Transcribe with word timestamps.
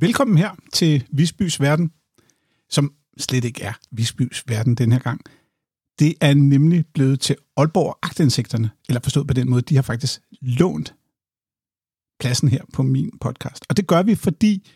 Velkommen 0.00 0.38
her 0.38 0.50
til 0.72 1.06
Visbys 1.10 1.60
Verden, 1.60 1.92
som 2.70 2.94
slet 3.18 3.44
ikke 3.44 3.62
er 3.62 3.72
Visbys 3.90 4.44
Verden 4.48 4.74
den 4.74 4.92
her 4.92 4.98
gang. 4.98 5.20
Det 5.98 6.14
er 6.20 6.34
nemlig 6.34 6.84
blevet 6.94 7.20
til 7.20 7.36
Aalborg 7.56 7.98
Agtindsigterne, 8.02 8.70
eller 8.88 9.00
forstået 9.00 9.26
på 9.26 9.34
den 9.34 9.50
måde, 9.50 9.62
de 9.62 9.74
har 9.74 9.82
faktisk 9.82 10.20
lånt 10.40 10.94
pladsen 12.20 12.48
her 12.48 12.62
på 12.72 12.82
min 12.82 13.18
podcast. 13.20 13.66
Og 13.68 13.76
det 13.76 13.86
gør 13.86 14.02
vi, 14.02 14.14
fordi 14.14 14.70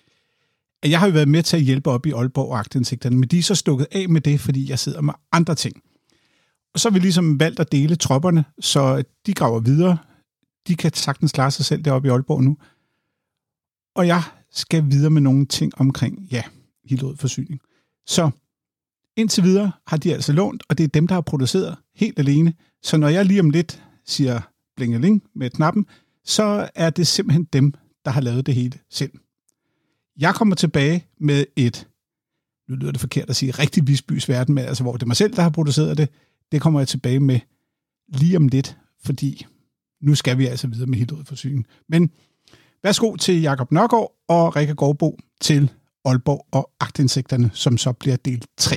jeg 0.84 0.98
har 0.98 1.06
jo 1.06 1.12
været 1.12 1.28
med 1.28 1.42
til 1.42 1.56
at 1.56 1.62
hjælpe 1.62 1.90
op 1.90 2.06
i 2.06 2.10
Aalborg 2.10 2.58
Agtindsigterne, 2.58 3.16
men 3.16 3.28
de 3.28 3.38
er 3.38 3.42
så 3.42 3.54
stukket 3.54 3.86
af 3.92 4.08
med 4.08 4.20
det, 4.20 4.40
fordi 4.40 4.70
jeg 4.70 4.78
sidder 4.78 5.00
med 5.00 5.14
andre 5.32 5.54
ting. 5.54 5.82
Og 6.74 6.80
så 6.80 6.88
har 6.88 6.94
vi 6.94 6.98
ligesom 6.98 7.40
valgt 7.40 7.60
at 7.60 7.72
dele 7.72 7.96
tropperne, 7.96 8.44
så 8.60 9.04
de 9.26 9.34
graver 9.34 9.60
videre. 9.60 9.98
De 10.68 10.76
kan 10.76 10.94
sagtens 10.94 11.32
klare 11.32 11.50
sig 11.50 11.64
selv 11.64 11.82
deroppe 11.82 12.08
i 12.08 12.10
Aalborg 12.10 12.42
nu. 12.42 12.56
Og 13.94 14.06
jeg 14.06 14.22
skal 14.52 14.90
videre 14.90 15.10
med 15.10 15.22
nogle 15.22 15.46
ting 15.46 15.72
omkring, 15.76 16.28
ja, 16.30 16.42
Forsyning. 17.16 17.60
Så 18.06 18.30
indtil 19.16 19.44
videre 19.44 19.72
har 19.86 19.96
de 19.96 20.14
altså 20.14 20.32
lånt, 20.32 20.62
og 20.68 20.78
det 20.78 20.84
er 20.84 20.88
dem, 20.88 21.06
der 21.06 21.14
har 21.14 21.20
produceret 21.20 21.76
helt 21.94 22.18
alene. 22.18 22.54
Så 22.82 22.96
når 22.96 23.08
jeg 23.08 23.24
lige 23.24 23.40
om 23.40 23.50
lidt 23.50 23.82
siger 24.06 24.40
blingeling 24.76 25.22
med 25.34 25.50
knappen, 25.50 25.86
så 26.24 26.70
er 26.74 26.90
det 26.90 27.06
simpelthen 27.06 27.44
dem, 27.44 27.74
der 28.04 28.10
har 28.10 28.20
lavet 28.20 28.46
det 28.46 28.54
hele 28.54 28.78
selv. 28.90 29.12
Jeg 30.18 30.34
kommer 30.34 30.54
tilbage 30.54 31.06
med 31.20 31.44
et, 31.56 31.88
nu 32.68 32.74
lyder 32.74 32.92
det 32.92 33.00
forkert 33.00 33.30
at 33.30 33.36
sige, 33.36 33.52
rigtig 33.52 33.86
Visbys 33.86 34.28
verden, 34.28 34.54
men 34.54 34.64
altså 34.64 34.82
hvor 34.82 34.92
det 34.92 35.02
er 35.02 35.06
mig 35.06 35.16
selv, 35.16 35.36
der 35.36 35.42
har 35.42 35.50
produceret 35.50 35.98
det, 35.98 36.08
det 36.52 36.60
kommer 36.60 36.80
jeg 36.80 36.88
tilbage 36.88 37.20
med 37.20 37.40
lige 38.08 38.36
om 38.36 38.48
lidt, 38.48 38.78
fordi 39.04 39.46
nu 40.00 40.14
skal 40.14 40.38
vi 40.38 40.46
altså 40.46 40.66
videre 40.66 40.86
med 40.86 40.98
Hillerød 40.98 41.24
Forsyning. 41.24 41.66
Men 41.88 42.10
værsgo 42.82 43.16
til 43.16 43.40
Jakob 43.40 43.72
Nørgaard 43.72 44.12
og 44.28 44.56
Rikke 44.56 44.74
Gårdbo 44.74 45.18
til 45.40 45.70
Aalborg 46.04 46.46
og 46.52 46.70
agtindsigterne, 46.80 47.50
som 47.54 47.78
så 47.78 47.92
bliver 47.92 48.16
del 48.16 48.44
3. 48.56 48.76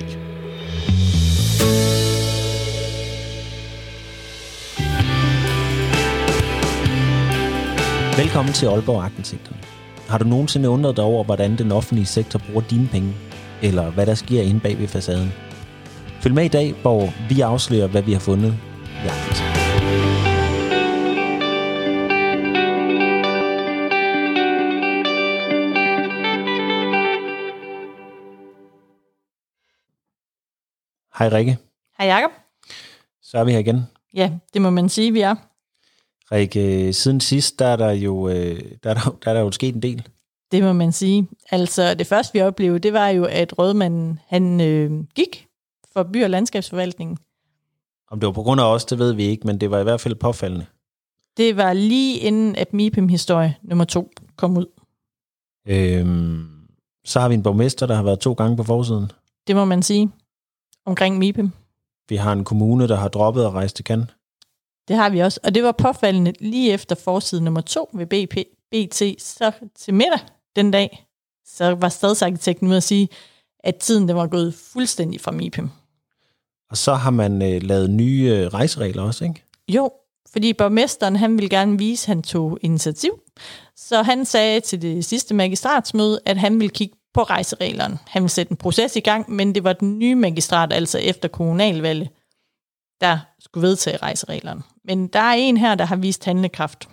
Velkommen 8.16 8.54
til 8.54 8.66
Aalborg 8.66 9.04
Agtindsigterne. 9.04 9.58
Har 10.08 10.18
du 10.18 10.24
nogensinde 10.24 10.68
undret 10.68 10.96
dig 10.96 11.04
over, 11.04 11.24
hvordan 11.24 11.58
den 11.58 11.72
offentlige 11.72 12.06
sektor 12.06 12.38
bruger 12.38 12.62
dine 12.70 12.88
penge? 12.88 13.14
Eller 13.62 13.90
hvad 13.90 14.06
der 14.06 14.14
sker 14.14 14.42
inde 14.42 14.60
bag 14.60 14.78
ved 14.78 14.88
facaden? 14.88 15.32
Følg 16.20 16.34
med 16.34 16.44
i 16.44 16.48
dag, 16.48 16.74
hvor 16.82 17.12
vi 17.28 17.40
afslører, 17.40 17.86
hvad 17.86 18.02
vi 18.02 18.12
har 18.12 18.20
fundet 18.20 18.54
i 19.04 19.08
Agtindsigterne. 19.08 19.51
Hej 31.18 31.28
Rikke. 31.28 31.58
Hej 31.98 32.06
Jacob. 32.06 32.30
Så 33.22 33.38
er 33.38 33.44
vi 33.44 33.52
her 33.52 33.58
igen. 33.58 33.82
Ja, 34.14 34.32
det 34.54 34.62
må 34.62 34.70
man 34.70 34.88
sige, 34.88 35.12
vi 35.12 35.20
er. 35.20 35.34
Rikke, 36.32 36.92
siden 36.92 37.20
sidst, 37.20 37.58
der 37.58 37.66
er 37.66 37.76
der 37.76 37.90
jo, 37.90 38.28
øh, 38.28 38.60
der 38.82 38.90
er 38.90 38.94
der, 38.94 39.16
der 39.24 39.30
er 39.30 39.34
der 39.34 39.40
jo 39.40 39.50
sket 39.50 39.74
en 39.74 39.82
del. 39.82 40.08
Det 40.52 40.62
må 40.62 40.72
man 40.72 40.92
sige. 40.92 41.28
Altså, 41.50 41.94
det 41.94 42.06
første 42.06 42.32
vi 42.32 42.40
oplevede, 42.40 42.78
det 42.78 42.92
var 42.92 43.08
jo, 43.08 43.24
at 43.24 43.58
rådmanden, 43.58 44.20
han 44.26 44.60
øh, 44.60 45.04
gik 45.14 45.46
for 45.92 46.02
by- 46.02 46.24
og 46.24 46.30
landskabsforvaltningen. 46.30 47.18
Om 48.10 48.20
det 48.20 48.26
var 48.26 48.32
på 48.32 48.42
grund 48.42 48.60
af 48.60 48.64
os, 48.64 48.84
det 48.84 48.98
ved 48.98 49.12
vi 49.12 49.24
ikke, 49.24 49.46
men 49.46 49.58
det 49.60 49.70
var 49.70 49.78
i 49.78 49.82
hvert 49.82 50.00
fald 50.00 50.14
påfaldende. 50.14 50.66
Det 51.36 51.56
var 51.56 51.72
lige 51.72 52.18
inden, 52.18 52.56
at 52.56 52.72
MIPIM-historie 52.72 53.56
nummer 53.62 53.84
to 53.84 54.10
kom 54.36 54.56
ud. 54.56 54.66
Øhm, 55.66 56.48
så 57.04 57.20
har 57.20 57.28
vi 57.28 57.34
en 57.34 57.42
borgmester, 57.42 57.86
der 57.86 57.94
har 57.94 58.02
været 58.02 58.18
to 58.20 58.32
gange 58.32 58.56
på 58.56 58.62
forsiden. 58.62 59.10
Det 59.46 59.56
må 59.56 59.64
man 59.64 59.82
sige 59.82 60.10
omkring 60.86 61.18
MIPIM. 61.18 61.50
Vi 62.08 62.16
har 62.16 62.32
en 62.32 62.44
kommune, 62.44 62.88
der 62.88 62.96
har 62.96 63.08
droppet 63.08 63.44
at 63.44 63.52
rejse 63.52 63.74
til 63.74 63.84
Cannes. 63.84 64.08
Det 64.88 64.96
har 64.96 65.10
vi 65.10 65.20
også. 65.20 65.40
Og 65.44 65.54
det 65.54 65.62
var 65.62 65.72
påfaldende 65.72 66.32
lige 66.40 66.72
efter 66.72 66.94
forside 66.94 67.44
nummer 67.44 67.60
to 67.60 67.90
ved 67.92 68.06
BP, 68.06 68.36
BT, 68.70 69.22
så 69.22 69.52
til 69.74 69.94
middag 69.94 70.20
den 70.56 70.70
dag, 70.70 71.06
så 71.46 71.74
var 71.74 71.88
stadsarkitekten 71.88 72.68
ude 72.68 72.76
at 72.76 72.82
sige, 72.82 73.08
at 73.60 73.76
tiden 73.76 74.08
den 74.08 74.16
var 74.16 74.26
gået 74.26 74.54
fuldstændig 74.54 75.20
fra 75.20 75.30
MIPIM. 75.30 75.68
Og 76.70 76.76
så 76.76 76.94
har 76.94 77.10
man 77.10 77.42
øh, 77.42 77.62
lavet 77.62 77.90
nye 77.90 78.30
øh, 78.32 78.46
rejseregler 78.46 79.02
også, 79.02 79.24
ikke? 79.24 79.44
Jo, 79.68 79.90
fordi 80.32 80.52
borgmesteren 80.52 81.16
han 81.16 81.32
ville 81.32 81.48
gerne 81.48 81.78
vise, 81.78 82.04
at 82.04 82.08
han 82.08 82.22
tog 82.22 82.58
initiativ. 82.62 83.20
Så 83.76 84.02
han 84.02 84.24
sagde 84.24 84.60
til 84.60 84.82
det 84.82 85.04
sidste 85.04 85.34
magistratsmøde, 85.34 86.20
at 86.26 86.36
han 86.36 86.60
ville 86.60 86.70
kigge 86.70 86.96
på 87.14 87.22
rejsereglerne. 87.22 87.98
Han 88.06 88.22
ville 88.22 88.30
sætte 88.30 88.52
en 88.52 88.56
proces 88.56 88.96
i 88.96 89.00
gang, 89.00 89.30
men 89.30 89.54
det 89.54 89.64
var 89.64 89.72
den 89.72 89.98
nye 89.98 90.14
magistrat, 90.14 90.72
altså 90.72 90.98
efter 90.98 91.28
kommunalvalget, 91.28 92.08
der 93.00 93.18
skulle 93.38 93.68
vedtage 93.68 93.96
rejsereglerne. 93.96 94.62
Men 94.84 95.06
der 95.06 95.20
er 95.20 95.34
en 95.34 95.56
her, 95.56 95.74
der 95.74 95.84
har 95.84 95.96
vist 95.96 96.24
handlekraft. 96.24 96.88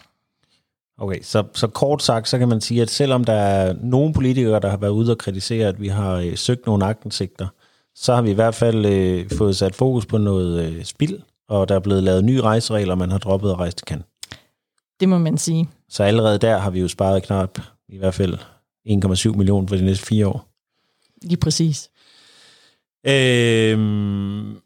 Okay, 0.98 1.20
så, 1.22 1.44
så 1.54 1.68
kort 1.68 2.04
sagt, 2.04 2.30
så 2.30 2.38
kan 2.38 2.50
man 2.50 2.62
sige, 2.62 2.82
at 2.82 2.90
selvom 2.90 3.24
der 3.24 3.34
er 3.34 3.74
nogle 3.82 4.14
politikere, 4.14 4.60
der 4.60 4.70
har 4.70 4.78
været 4.78 4.92
ude 4.92 5.12
og 5.12 5.18
kritisere, 5.18 5.68
at 5.68 5.82
vi 5.82 5.88
har 5.88 6.16
øh, 6.16 6.38
søgt 6.38 6.66
nogle 6.66 6.86
agtensigter, 6.86 7.48
så 7.96 8.16
har 8.16 8.22
vi 8.22 8.32
i 8.32 8.34
hvert 8.34 8.56
fald 8.56 8.86
øh, 8.86 9.30
fået 9.38 9.56
sat 9.56 9.76
fokus 9.76 10.06
på 10.06 10.18
noget 10.18 10.66
øh, 10.66 10.84
spild, 10.84 11.20
og 11.50 11.70
der 11.70 11.76
er 11.76 11.80
blevet 11.80 12.04
lavet 12.04 12.26
nye 12.26 12.42
rejseregler, 12.42 12.96
man 12.96 13.12
har 13.12 13.18
droppet 13.18 13.50
at 13.50 13.60
rejse 13.60 13.76
til 13.76 13.88
Cannes. 13.88 14.06
Det 15.00 15.10
må 15.10 15.18
man 15.18 15.38
sige. 15.38 15.70
Så 15.90 16.04
allerede 16.04 16.38
der 16.38 16.58
har 16.58 16.70
vi 16.70 16.80
jo 16.80 16.88
sparet 16.88 17.24
knap 17.24 17.60
i 17.90 17.98
hvert 17.98 18.14
fald 18.14 18.38
1,7 18.88 19.30
millioner 19.38 19.68
for 19.68 19.76
de 19.76 19.86
næste 19.86 20.06
fire 20.06 20.28
år. 20.28 20.50
Lige 21.22 21.38
præcis. 21.38 21.90
Øhm, 23.08 24.58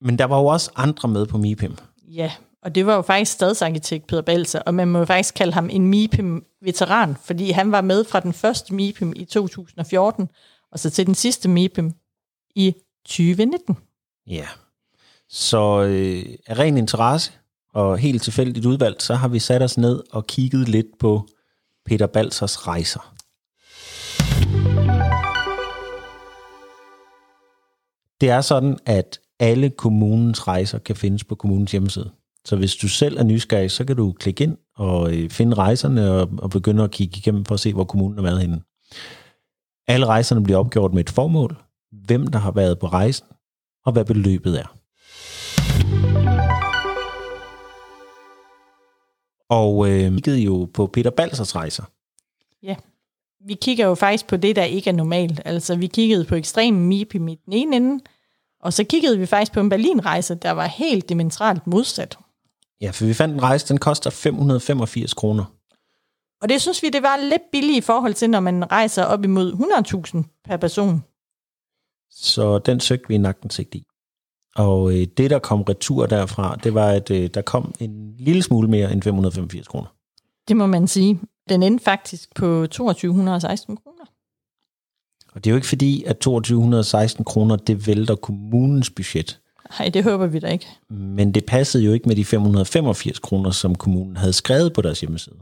men 0.00 0.18
der 0.18 0.24
var 0.24 0.38
jo 0.38 0.46
også 0.46 0.70
andre 0.76 1.08
med 1.08 1.26
på 1.26 1.38
MIPIM. 1.38 1.76
Ja, 2.08 2.32
og 2.62 2.74
det 2.74 2.86
var 2.86 2.94
jo 2.94 3.02
faktisk 3.02 3.32
stadsarkitekt 3.32 4.06
Peter 4.06 4.22
Balser, 4.22 4.60
og 4.60 4.74
man 4.74 4.88
må 4.88 4.98
jo 4.98 5.04
faktisk 5.04 5.34
kalde 5.34 5.52
ham 5.52 5.68
en 5.70 5.86
MIPIM-veteran, 5.88 7.16
fordi 7.24 7.50
han 7.50 7.72
var 7.72 7.80
med 7.80 8.04
fra 8.04 8.20
den 8.20 8.32
første 8.32 8.74
MIPIM 8.74 9.12
i 9.16 9.24
2014, 9.24 10.28
og 10.72 10.78
så 10.78 10.90
til 10.90 11.06
den 11.06 11.14
sidste 11.14 11.48
MIPIM 11.48 11.92
i 12.54 12.74
2019. 13.04 13.76
Ja, 14.26 14.46
så 15.28 15.82
øh, 15.82 16.24
af 16.46 16.58
ren 16.58 16.76
interesse 16.76 17.32
og 17.72 17.98
helt 17.98 18.22
tilfældigt 18.22 18.66
udvalgt, 18.66 19.02
så 19.02 19.14
har 19.14 19.28
vi 19.28 19.38
sat 19.38 19.62
os 19.62 19.78
ned 19.78 20.02
og 20.10 20.26
kigget 20.26 20.68
lidt 20.68 20.86
på 20.98 21.28
Peter 21.86 22.06
Balsers 22.06 22.66
rejser. 22.66 23.13
Det 28.20 28.30
er 28.30 28.40
sådan, 28.40 28.78
at 28.86 29.20
alle 29.40 29.70
kommunens 29.70 30.48
rejser 30.48 30.78
kan 30.78 30.96
findes 30.96 31.24
på 31.24 31.34
kommunens 31.34 31.72
hjemmeside. 31.72 32.10
Så 32.44 32.56
hvis 32.56 32.76
du 32.76 32.88
selv 32.88 33.18
er 33.18 33.22
nysgerrig, 33.22 33.70
så 33.70 33.84
kan 33.84 33.96
du 33.96 34.12
klikke 34.12 34.44
ind 34.44 34.56
og 34.76 35.14
øh, 35.14 35.30
finde 35.30 35.56
rejserne 35.56 36.10
og, 36.10 36.28
og 36.38 36.50
begynde 36.50 36.84
at 36.84 36.90
kigge 36.90 37.18
igennem 37.18 37.44
for 37.44 37.54
at 37.54 37.60
se, 37.60 37.72
hvor 37.72 37.84
kommunen 37.84 38.18
har 38.18 38.22
været 38.22 38.40
henne. 38.40 38.62
Alle 39.88 40.06
rejserne 40.06 40.42
bliver 40.44 40.58
opgjort 40.58 40.94
med 40.94 41.00
et 41.00 41.10
formål, 41.10 41.56
hvem 41.92 42.26
der 42.26 42.38
har 42.38 42.50
været 42.50 42.78
på 42.78 42.86
rejsen, 42.86 43.26
og 43.84 43.92
hvad 43.92 44.04
beløbet 44.04 44.60
er. 44.60 44.76
Og 49.48 49.88
øh, 49.90 50.14
vi 50.14 50.20
kiggede 50.20 50.38
jo 50.38 50.68
på 50.74 50.86
Peter 50.86 51.10
Balsers 51.10 51.56
rejser. 51.56 51.84
Ja, 52.62 52.76
vi 53.46 53.54
kigger 53.54 53.86
jo 53.86 53.94
faktisk 53.94 54.26
på 54.26 54.36
det, 54.36 54.56
der 54.56 54.64
ikke 54.64 54.90
er 54.90 54.94
normalt. 54.94 55.40
Altså, 55.44 55.76
vi 55.76 55.86
kiggede 55.86 56.24
på 56.24 56.34
ekstrem 56.34 56.74
MIPIM 56.74 57.28
i 57.28 57.34
den 57.44 57.52
ene 57.52 57.76
ende, 57.76 58.04
og 58.60 58.72
så 58.72 58.84
kiggede 58.84 59.18
vi 59.18 59.26
faktisk 59.26 59.52
på 59.52 59.60
en 59.60 59.68
Berlin-rejse, 59.68 60.34
der 60.34 60.50
var 60.50 60.66
helt 60.66 61.08
dimensionalt 61.08 61.66
modsat. 61.66 62.18
Ja, 62.80 62.90
for 62.90 63.04
vi 63.04 63.14
fandt 63.14 63.34
en 63.34 63.42
rejse, 63.42 63.68
den 63.68 63.78
koster 63.78 64.10
585 64.10 65.14
kroner. 65.14 65.44
Og 66.42 66.48
det 66.48 66.60
synes 66.60 66.82
vi, 66.82 66.88
det 66.88 67.02
var 67.02 67.16
lidt 67.16 67.42
billigt 67.52 67.76
i 67.76 67.80
forhold 67.80 68.14
til, 68.14 68.30
når 68.30 68.40
man 68.40 68.72
rejser 68.72 69.04
op 69.04 69.24
imod 69.24 69.52
100.000 70.14 70.40
per 70.44 70.56
person. 70.56 71.04
Så 72.10 72.58
den 72.58 72.80
søgte 72.80 73.08
vi 73.08 73.14
en 73.14 73.26
agtensigt 73.26 73.74
i. 73.74 73.86
Og 74.56 74.92
øh, 74.92 75.06
det, 75.16 75.30
der 75.30 75.38
kom 75.38 75.62
retur 75.62 76.06
derfra, 76.06 76.56
det 76.56 76.74
var, 76.74 76.88
at 76.88 77.10
øh, 77.10 77.30
der 77.34 77.42
kom 77.42 77.74
en 77.80 78.14
lille 78.18 78.42
smule 78.42 78.68
mere 78.68 78.92
end 78.92 79.02
585 79.02 79.68
kroner. 79.68 79.88
Det 80.48 80.56
må 80.56 80.66
man 80.66 80.88
sige. 80.88 81.20
Den 81.48 81.62
endte 81.62 81.84
faktisk 81.84 82.34
på 82.34 82.66
2216 82.66 83.76
kroner. 83.76 84.04
Og 85.32 85.44
det 85.44 85.50
er 85.50 85.52
jo 85.52 85.56
ikke 85.56 85.66
fordi, 85.66 86.04
at 86.04 86.18
2216 86.18 87.24
kroner, 87.24 87.56
det 87.56 87.86
vælter 87.86 88.14
kommunens 88.14 88.90
budget. 88.90 89.40
Nej, 89.78 89.88
det 89.88 90.04
håber 90.04 90.26
vi 90.26 90.38
da 90.38 90.46
ikke. 90.46 90.66
Men 90.88 91.34
det 91.34 91.44
passede 91.44 91.84
jo 91.84 91.92
ikke 91.92 92.08
med 92.08 92.16
de 92.16 92.24
585 92.24 93.18
kroner, 93.18 93.50
som 93.50 93.74
kommunen 93.74 94.16
havde 94.16 94.32
skrevet 94.32 94.72
på 94.72 94.82
deres 94.82 95.00
hjemmeside. 95.00 95.36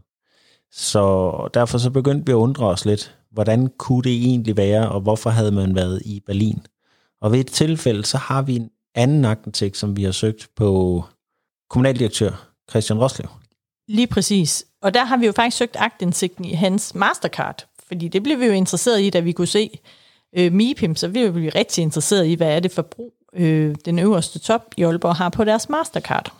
Så 0.70 1.48
derfor 1.54 1.78
så 1.78 1.90
begyndte 1.90 2.26
vi 2.26 2.32
at 2.32 2.36
undre 2.36 2.66
os 2.66 2.84
lidt, 2.84 3.16
hvordan 3.30 3.70
kunne 3.78 4.02
det 4.02 4.12
egentlig 4.12 4.56
være, 4.56 4.88
og 4.88 5.00
hvorfor 5.00 5.30
havde 5.30 5.52
man 5.52 5.74
været 5.74 6.02
i 6.04 6.22
Berlin? 6.26 6.66
Og 7.20 7.32
ved 7.32 7.40
et 7.40 7.46
tilfælde, 7.46 8.04
så 8.04 8.18
har 8.18 8.42
vi 8.42 8.56
en 8.56 8.70
anden 8.94 9.24
agtentægt, 9.24 9.76
som 9.76 9.96
vi 9.96 10.04
har 10.04 10.12
søgt 10.12 10.48
på 10.56 11.04
kommunaldirektør 11.70 12.48
Christian 12.70 12.98
Roslev. 12.98 13.28
Lige 13.88 14.06
præcis. 14.06 14.64
Og 14.82 14.94
der 14.94 15.04
har 15.04 15.16
vi 15.16 15.26
jo 15.26 15.32
faktisk 15.32 15.56
søgt 15.56 15.76
agtindsigten 15.78 16.44
i 16.44 16.52
hans 16.52 16.94
Mastercard, 16.94 17.66
Fordi 17.88 18.08
det 18.08 18.22
blev 18.22 18.40
vi 18.40 18.46
jo 18.46 18.52
interesseret 18.52 19.00
i, 19.00 19.10
da 19.10 19.20
vi 19.20 19.32
kunne 19.32 19.46
se 19.46 19.78
øh, 20.36 20.52
MIPIM, 20.52 20.96
så 20.96 21.08
vi 21.08 21.30
blev 21.30 21.52
rigtig 21.54 21.82
interesseret 21.82 22.26
i, 22.26 22.34
hvad 22.34 22.56
er 22.56 22.60
det 22.60 22.72
for 22.72 22.82
brug, 22.82 23.12
øh, 23.34 23.74
den 23.84 23.98
øverste 23.98 24.38
top 24.38 24.74
i 24.76 24.82
Aalborg 24.82 25.16
har 25.16 25.28
på 25.28 25.44
deres 25.44 25.68
Mastercard. 25.68 26.32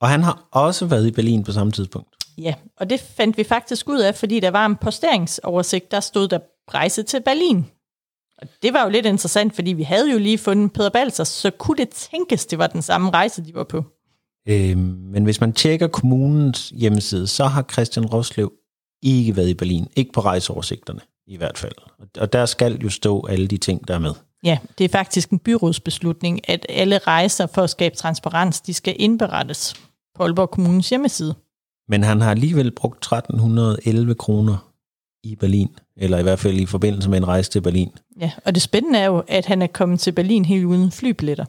Og 0.00 0.08
han 0.08 0.22
har 0.22 0.48
også 0.50 0.86
været 0.86 1.06
i 1.06 1.10
Berlin 1.10 1.44
på 1.44 1.52
samme 1.52 1.72
tidspunkt. 1.72 2.08
Ja, 2.38 2.54
og 2.76 2.90
det 2.90 3.00
fandt 3.00 3.36
vi 3.36 3.44
faktisk 3.44 3.88
ud 3.88 3.98
af, 3.98 4.14
fordi 4.14 4.40
der 4.40 4.50
var 4.50 4.66
en 4.66 4.76
posteringsoversigt, 4.76 5.90
der 5.90 6.00
stod 6.00 6.28
der 6.28 6.38
rejse 6.74 7.02
til 7.02 7.20
Berlin. 7.20 7.66
Og 8.38 8.48
det 8.62 8.72
var 8.72 8.82
jo 8.84 8.90
lidt 8.90 9.06
interessant, 9.06 9.54
fordi 9.54 9.72
vi 9.72 9.82
havde 9.82 10.12
jo 10.12 10.18
lige 10.18 10.38
fundet 10.38 10.72
Peter 10.72 10.90
Balser, 10.90 11.24
så 11.24 11.50
kunne 11.50 11.76
det 11.76 11.88
tænkes, 11.88 12.46
det 12.46 12.58
var 12.58 12.66
den 12.66 12.82
samme 12.82 13.10
rejse, 13.10 13.44
de 13.44 13.54
var 13.54 13.64
på. 13.64 13.84
Øhm, 14.48 14.78
men 15.12 15.24
hvis 15.24 15.40
man 15.40 15.52
tjekker 15.52 15.86
kommunens 15.86 16.72
hjemmeside, 16.76 17.26
så 17.26 17.44
har 17.44 17.64
Christian 17.72 18.06
Roslev 18.06 18.52
ikke 19.02 19.36
været 19.36 19.48
i 19.48 19.54
Berlin. 19.54 19.88
Ikke 19.96 20.12
på 20.12 20.20
rejseoversigterne 20.20 21.00
i 21.26 21.36
hvert 21.36 21.58
fald. 21.58 21.72
Og 22.18 22.32
der 22.32 22.46
skal 22.46 22.80
jo 22.82 22.90
stå 22.90 23.26
alle 23.26 23.46
de 23.46 23.56
ting, 23.56 23.88
der 23.88 23.94
er 23.94 23.98
med. 23.98 24.12
Ja, 24.44 24.58
det 24.78 24.84
er 24.84 24.88
faktisk 24.88 25.30
en 25.30 25.38
byrådsbeslutning, 25.38 26.50
at 26.50 26.66
alle 26.68 26.98
rejser 26.98 27.46
for 27.46 27.62
at 27.62 27.70
skabe 27.70 27.96
transparens, 27.96 28.60
de 28.60 28.74
skal 28.74 28.96
indberettes 28.98 29.74
på 30.16 30.22
Aalborg 30.22 30.50
Kommunens 30.50 30.88
hjemmeside. 30.88 31.34
Men 31.88 32.02
han 32.02 32.20
har 32.20 32.30
alligevel 32.30 32.70
brugt 32.70 32.98
1311 32.98 34.14
kroner 34.14 34.70
i 35.24 35.36
Berlin, 35.36 35.68
eller 35.96 36.18
i 36.18 36.22
hvert 36.22 36.38
fald 36.38 36.56
i 36.56 36.66
forbindelse 36.66 37.10
med 37.10 37.18
en 37.18 37.28
rejse 37.28 37.50
til 37.50 37.60
Berlin. 37.60 37.90
Ja, 38.20 38.30
og 38.44 38.54
det 38.54 38.62
spændende 38.62 38.98
er 38.98 39.06
jo, 39.06 39.22
at 39.28 39.46
han 39.46 39.62
er 39.62 39.66
kommet 39.66 40.00
til 40.00 40.12
Berlin 40.12 40.44
helt 40.44 40.64
uden 40.64 40.92
flybilletter. 40.92 41.44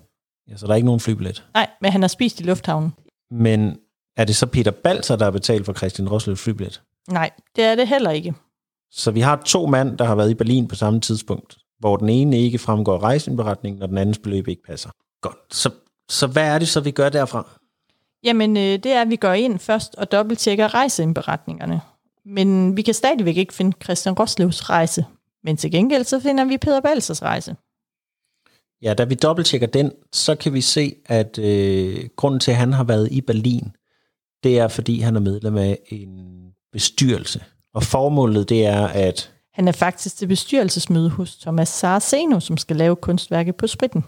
Ja, 0.50 0.58
så 0.58 0.66
der 0.66 0.72
er 0.72 0.76
ikke 0.76 0.86
nogen 0.86 1.00
flybillet. 1.00 1.46
Nej, 1.54 1.70
men 1.82 1.92
han 1.92 2.02
har 2.02 2.08
spist 2.08 2.40
i 2.40 2.44
lufthavnen. 2.44 2.94
Men 3.32 3.78
er 4.18 4.26
det 4.26 4.36
så 4.36 4.46
Peter 4.46 4.72
Balser, 4.72 5.16
der 5.16 5.24
har 5.24 5.32
betalt 5.32 5.66
for 5.66 5.74
Christian 5.74 6.10
Roslevs 6.10 6.42
flybillet? 6.42 6.82
Nej, 7.10 7.30
det 7.56 7.64
er 7.64 7.76
det 7.76 7.88
heller 7.88 8.12
ikke. 8.12 8.34
Så 8.92 9.12
vi 9.12 9.20
har 9.20 9.42
to 9.46 9.66
mand, 9.66 9.98
der 9.98 10.06
har 10.06 10.16
været 10.16 10.32
i 10.32 10.34
Berlin 10.34 10.68
på 10.68 10.76
samme 10.76 11.02
tidspunkt, 11.02 11.58
hvor 11.80 11.98
den 11.98 12.10
ene 12.10 12.40
ikke 12.40 12.60
fremgår 12.60 13.04
rejseindberetningen, 13.04 13.82
og 13.82 13.90
den 13.90 13.98
andens 13.98 14.18
beløb 14.18 14.48
ikke 14.48 14.64
passer. 14.64 14.90
Godt. 15.22 15.38
Så, 15.52 15.70
så 16.10 16.28
hvad 16.28 16.44
er 16.44 16.60
det 16.60 16.68
så, 16.68 16.80
vi 16.80 16.92
gør 16.92 17.10
derfra? 17.10 17.48
Jamen, 18.24 18.58
øh, 18.58 18.64
det 18.64 18.86
er, 18.86 19.02
at 19.02 19.10
vi 19.10 19.16
går 19.16 19.34
ind 19.34 19.60
først 19.60 19.96
og 19.96 20.12
dobbelttjekker 20.12 20.74
rejseindberetningerne. 20.74 21.82
Men 22.26 22.78
vi 22.78 22.82
kan 22.82 22.94
stadigvæk 22.94 23.38
ikke 23.38 23.54
finde 23.54 23.78
Christian 23.84 24.16
Roslevs 24.20 24.70
rejse. 24.70 25.06
Men 25.44 25.58
til 25.58 25.72
gengæld 25.72 26.04
så 26.04 26.20
finder 26.20 26.46
vi 26.46 26.58
Peter 26.58 26.82
Balsers 26.82 27.22
rejse. 27.22 27.56
Ja, 28.82 28.94
da 28.94 29.04
vi 29.04 29.16
dobbelttjekker 29.16 29.68
den, 29.68 29.92
så 30.14 30.36
kan 30.36 30.54
vi 30.54 30.62
se, 30.62 30.96
at 31.06 31.40
øh, 31.40 32.10
grunden 32.16 32.40
til, 32.40 32.52
at 32.52 32.58
han 32.58 32.74
har 32.74 32.84
været 32.84 33.12
i 33.12 33.22
Berlin, 33.22 33.72
det 34.44 34.60
er, 34.60 34.68
fordi 34.68 35.00
han 35.00 35.16
er 35.16 35.20
medlem 35.20 35.58
af 35.58 35.80
en 35.88 36.40
bestyrelse. 36.72 37.44
Og 37.74 37.84
formålet, 37.84 38.50
det 38.50 38.66
er, 38.66 38.88
at... 38.88 39.32
Han 39.54 39.68
er 39.68 39.72
faktisk 39.72 40.18
til 40.18 40.28
bestyrelsesmøde 40.28 41.10
hos 41.10 41.38
Thomas 41.38 41.70
Saraceno, 41.70 42.40
som 42.40 42.58
skal 42.58 42.76
lave 42.76 42.96
kunstværket 42.96 43.56
på 43.56 43.68
spritten. 43.68 44.06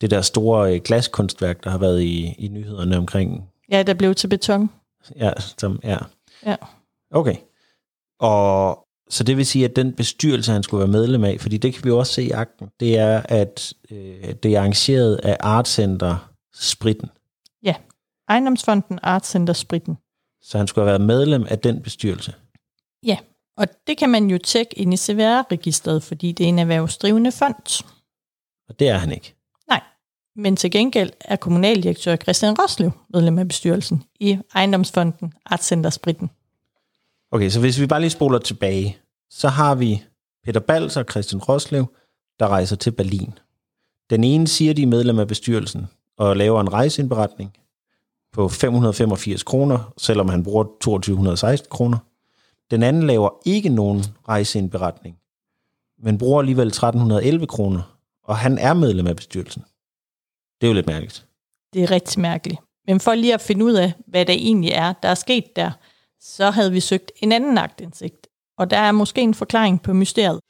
Det 0.00 0.10
der 0.10 0.20
store 0.20 0.74
øh, 0.74 0.80
glaskunstværk, 0.84 1.64
der 1.64 1.70
har 1.70 1.78
været 1.78 2.02
i, 2.02 2.34
i 2.38 2.48
nyhederne 2.48 2.96
omkring... 2.96 3.50
Ja, 3.70 3.82
der 3.82 3.94
blev 3.94 4.14
til 4.14 4.28
beton. 4.28 4.70
Ja, 5.16 5.30
som, 5.58 5.80
ja. 5.84 5.98
Ja. 6.46 6.56
Okay. 7.10 7.36
Og 8.20 8.83
så 9.08 9.24
det 9.24 9.36
vil 9.36 9.46
sige, 9.46 9.64
at 9.64 9.76
den 9.76 9.92
bestyrelse, 9.92 10.52
han 10.52 10.62
skulle 10.62 10.78
være 10.78 10.92
medlem 10.92 11.24
af, 11.24 11.36
fordi 11.40 11.56
det 11.56 11.74
kan 11.74 11.84
vi 11.84 11.90
også 11.90 12.12
se 12.12 12.22
i 12.22 12.30
akten, 12.30 12.68
det 12.80 12.98
er, 12.98 13.22
at 13.28 13.72
øh, 13.90 14.34
det 14.42 14.54
er 14.54 14.58
arrangeret 14.58 15.16
af 15.16 15.36
Artcenter 15.40 16.32
Spritten. 16.54 17.08
Ja, 17.62 17.74
Ejendomsfonden 18.28 18.98
Artcenter 19.02 19.52
Spritten. 19.52 19.96
Så 20.42 20.58
han 20.58 20.66
skulle 20.66 20.82
have 20.82 20.98
været 20.98 21.06
medlem 21.06 21.46
af 21.48 21.58
den 21.58 21.82
bestyrelse. 21.82 22.34
Ja, 23.02 23.18
og 23.56 23.66
det 23.86 23.98
kan 23.98 24.10
man 24.10 24.30
jo 24.30 24.38
tjekke 24.38 24.78
ind 24.78 24.94
i 24.94 24.96
CVR-registret, 24.96 26.02
fordi 26.02 26.32
det 26.32 26.44
er 26.44 26.48
en 26.48 26.58
erhvervsdrivende 26.58 27.32
fond. 27.32 27.84
Og 28.68 28.78
det 28.78 28.88
er 28.88 28.98
han 28.98 29.12
ikke. 29.12 29.34
Nej, 29.68 29.80
men 30.36 30.56
til 30.56 30.70
gengæld 30.70 31.10
er 31.20 31.36
kommunaldirektør 31.36 32.16
Christian 32.16 32.54
Roslev 32.58 32.90
medlem 33.08 33.38
af 33.38 33.48
bestyrelsen 33.48 34.04
i 34.20 34.38
Ejendomsfonden 34.54 35.32
Artcenter 35.46 35.90
Spritten. 35.90 36.30
Okay, 37.34 37.48
så 37.48 37.60
hvis 37.60 37.80
vi 37.80 37.86
bare 37.86 38.00
lige 38.00 38.10
spoler 38.10 38.38
tilbage, 38.38 38.98
så 39.30 39.48
har 39.48 39.74
vi 39.74 40.02
Peter 40.44 40.60
Bals 40.60 40.96
og 40.96 41.04
Christian 41.10 41.42
Roslev, 41.42 41.86
der 42.38 42.48
rejser 42.48 42.76
til 42.76 42.90
Berlin. 42.90 43.38
Den 44.10 44.24
ene 44.24 44.46
siger, 44.46 44.74
de 44.74 44.82
er 44.82 44.86
medlem 44.86 45.18
af 45.18 45.28
bestyrelsen 45.28 45.86
og 46.18 46.36
laver 46.36 46.60
en 46.60 46.72
rejseindberetning 46.72 47.56
på 48.32 48.48
585 48.48 49.42
kroner, 49.42 49.92
selvom 49.98 50.28
han 50.28 50.42
bruger 50.42 50.64
2216 50.80 51.70
kroner. 51.70 51.98
Den 52.70 52.82
anden 52.82 53.06
laver 53.06 53.30
ikke 53.46 53.68
nogen 53.68 54.04
rejseindberetning, 54.28 55.16
men 56.02 56.18
bruger 56.18 56.40
alligevel 56.40 56.66
1311 56.66 57.46
kroner, 57.46 57.98
og 58.24 58.36
han 58.36 58.58
er 58.58 58.74
medlem 58.74 59.06
af 59.06 59.16
bestyrelsen. 59.16 59.62
Det 60.60 60.66
er 60.66 60.68
jo 60.68 60.74
lidt 60.74 60.86
mærkeligt. 60.86 61.26
Det 61.72 61.82
er 61.82 61.90
rigtig 61.90 62.20
mærkeligt. 62.20 62.60
Men 62.86 63.00
for 63.00 63.14
lige 63.14 63.34
at 63.34 63.40
finde 63.40 63.64
ud 63.64 63.72
af, 63.72 63.92
hvad 64.06 64.26
det 64.26 64.34
egentlig 64.34 64.70
er, 64.70 64.92
der 64.92 65.08
er 65.08 65.14
sket 65.14 65.56
der, 65.56 65.70
så 66.24 66.50
havde 66.50 66.72
vi 66.72 66.80
søgt 66.80 67.12
en 67.16 67.32
anden 67.32 67.58
agtindsigt. 67.58 68.26
Og 68.58 68.70
der 68.70 68.78
er 68.78 68.92
måske 68.92 69.20
en 69.20 69.34
forklaring 69.34 69.82
på 69.82 69.92
mysteriet. 69.92 70.40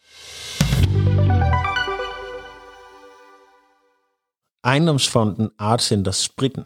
Ejendomsfonden 4.65 5.51
Artcenter 5.59 6.13
Spritten, 6.13 6.65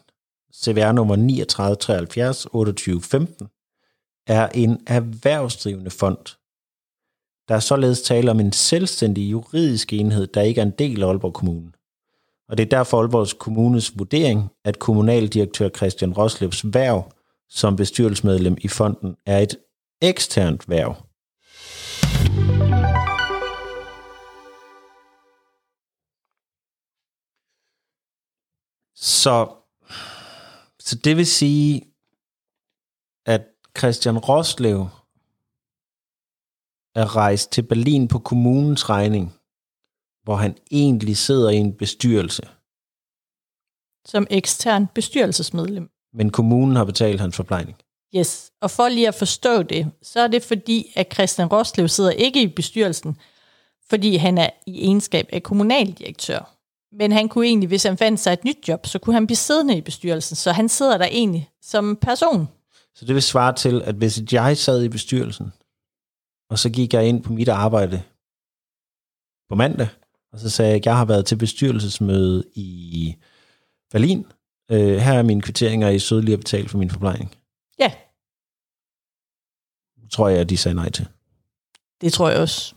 CVR 0.55 0.93
nummer 0.93 1.17
3973 1.17 2.47
2815, 2.47 3.49
er 4.27 4.49
en 4.49 4.81
erhvervsdrivende 4.87 5.91
fond. 5.91 6.37
Der 7.49 7.55
er 7.55 7.61
således 7.61 8.03
tale 8.03 8.31
om 8.31 8.41
en 8.41 8.53
selvstændig 8.53 9.31
juridisk 9.31 9.93
enhed, 9.93 10.27
der 10.27 10.43
ikke 10.43 10.61
er 10.61 10.65
en 10.65 10.75
del 10.79 11.03
af 11.03 11.07
Aalborg 11.07 11.35
Kommune. 11.35 11.73
Og 12.49 12.59
det 12.59 12.65
er 12.65 12.79
derfor 12.79 13.01
Aalborgs 13.01 13.33
Kommunes 13.33 13.99
vurdering, 13.99 14.51
at 14.65 14.79
kommunaldirektør 14.79 15.69
Christian 15.69 16.13
Roslevs 16.13 16.65
værv 16.75 17.13
som 17.49 17.77
bestyrelsesmedlem 17.77 18.57
i 18.61 18.69
fonden 18.69 19.17
er 19.27 19.39
et 19.39 19.57
eksternt 20.03 20.69
værv. 20.69 21.09
Så, 28.95 29.55
så 30.79 30.97
det 31.05 31.17
vil 31.17 31.27
sige, 31.27 31.95
at 33.27 33.47
Christian 33.79 34.19
Roslev 34.19 34.89
er 36.95 37.17
rejst 37.17 37.53
til 37.53 37.63
Berlin 37.63 38.09
på 38.09 38.19
kommunens 38.19 38.89
regning, 38.89 39.35
hvor 40.23 40.37
han 40.37 40.57
egentlig 40.71 41.17
sidder 41.17 41.51
i 41.51 41.57
en 41.57 41.77
bestyrelse. 41.77 42.43
Som 44.05 44.27
ekstern 44.31 44.87
bestyrelsesmedlem. 44.95 45.91
Men 46.19 46.31
kommunen 46.31 46.77
har 46.77 46.85
betalt 46.85 47.21
hans 47.21 47.37
forplejning. 47.37 47.77
Yes, 48.17 48.51
og 48.61 48.71
for 48.71 48.89
lige 48.89 49.09
at 49.09 49.15
forstå 49.15 49.63
det, 49.63 49.91
så 50.03 50.21
er 50.21 50.27
det 50.27 50.43
fordi, 50.43 50.93
at 50.97 51.15
Christian 51.15 51.49
Roslev 51.49 51.89
sidder 51.89 52.11
ikke 52.11 52.43
i 52.43 52.47
bestyrelsen, 52.47 53.17
fordi 53.91 54.17
han 54.17 54.39
er 54.39 54.51
i 54.67 54.85
egenskab 54.85 55.27
af 55.33 55.43
kommunaldirektør. 55.43 56.55
Men 56.93 57.13
han 57.13 57.29
kunne 57.29 57.47
egentlig, 57.47 57.69
hvis 57.69 57.83
han 57.83 57.99
fandt 57.99 58.21
sig 58.21 58.33
et 58.33 58.45
nyt 58.45 58.69
job, 58.69 58.87
så 58.87 58.99
kunne 58.99 59.15
han 59.15 59.27
blive 59.27 59.37
siddende 59.37 59.77
i 59.77 59.81
bestyrelsen, 59.81 60.37
så 60.37 60.53
han 60.53 60.69
sidder 60.69 60.99
der 60.99 61.05
egentlig 61.05 61.51
som 61.63 61.97
person. 61.97 62.49
Så 62.95 63.05
det 63.05 63.15
vil 63.15 63.23
svare 63.23 63.55
til, 63.55 63.83
at 63.83 63.95
hvis 63.95 64.33
jeg 64.33 64.57
sad 64.57 64.83
i 64.83 64.89
bestyrelsen, 64.89 65.53
og 66.51 66.59
så 66.59 66.71
gik 66.71 66.95
jeg 66.95 67.09
ind 67.09 67.23
på 67.23 67.33
mit 67.33 67.49
arbejde 67.49 68.03
på 69.49 69.55
mandag, 69.55 69.89
og 70.33 70.39
så 70.39 70.51
sagde 70.51 70.71
jeg, 70.71 70.79
at 70.79 70.87
jeg 70.87 70.97
har 70.97 71.05
været 71.05 71.27
til 71.27 71.37
bestyrelsesmøde 71.37 72.45
i 72.55 73.15
Berlin, 73.93 74.27
øh, 74.71 74.97
her 74.97 75.13
er 75.13 75.23
mine 75.23 75.43
kvitteringer, 75.43 75.89
I 75.89 75.99
sødlige 75.99 76.33
at 76.33 76.41
betale 76.41 76.69
for 76.69 76.79
min 76.79 76.91
forplejning. 76.91 77.35
Ja. 77.79 77.93
Tror 80.11 80.29
jeg, 80.29 80.41
at 80.41 80.51
de 80.51 80.57
sagde 80.57 80.75
nej 80.75 80.91
til. 80.91 81.09
Det 82.01 82.13
tror 82.13 82.29
jeg 82.29 82.41
også. 82.41 82.75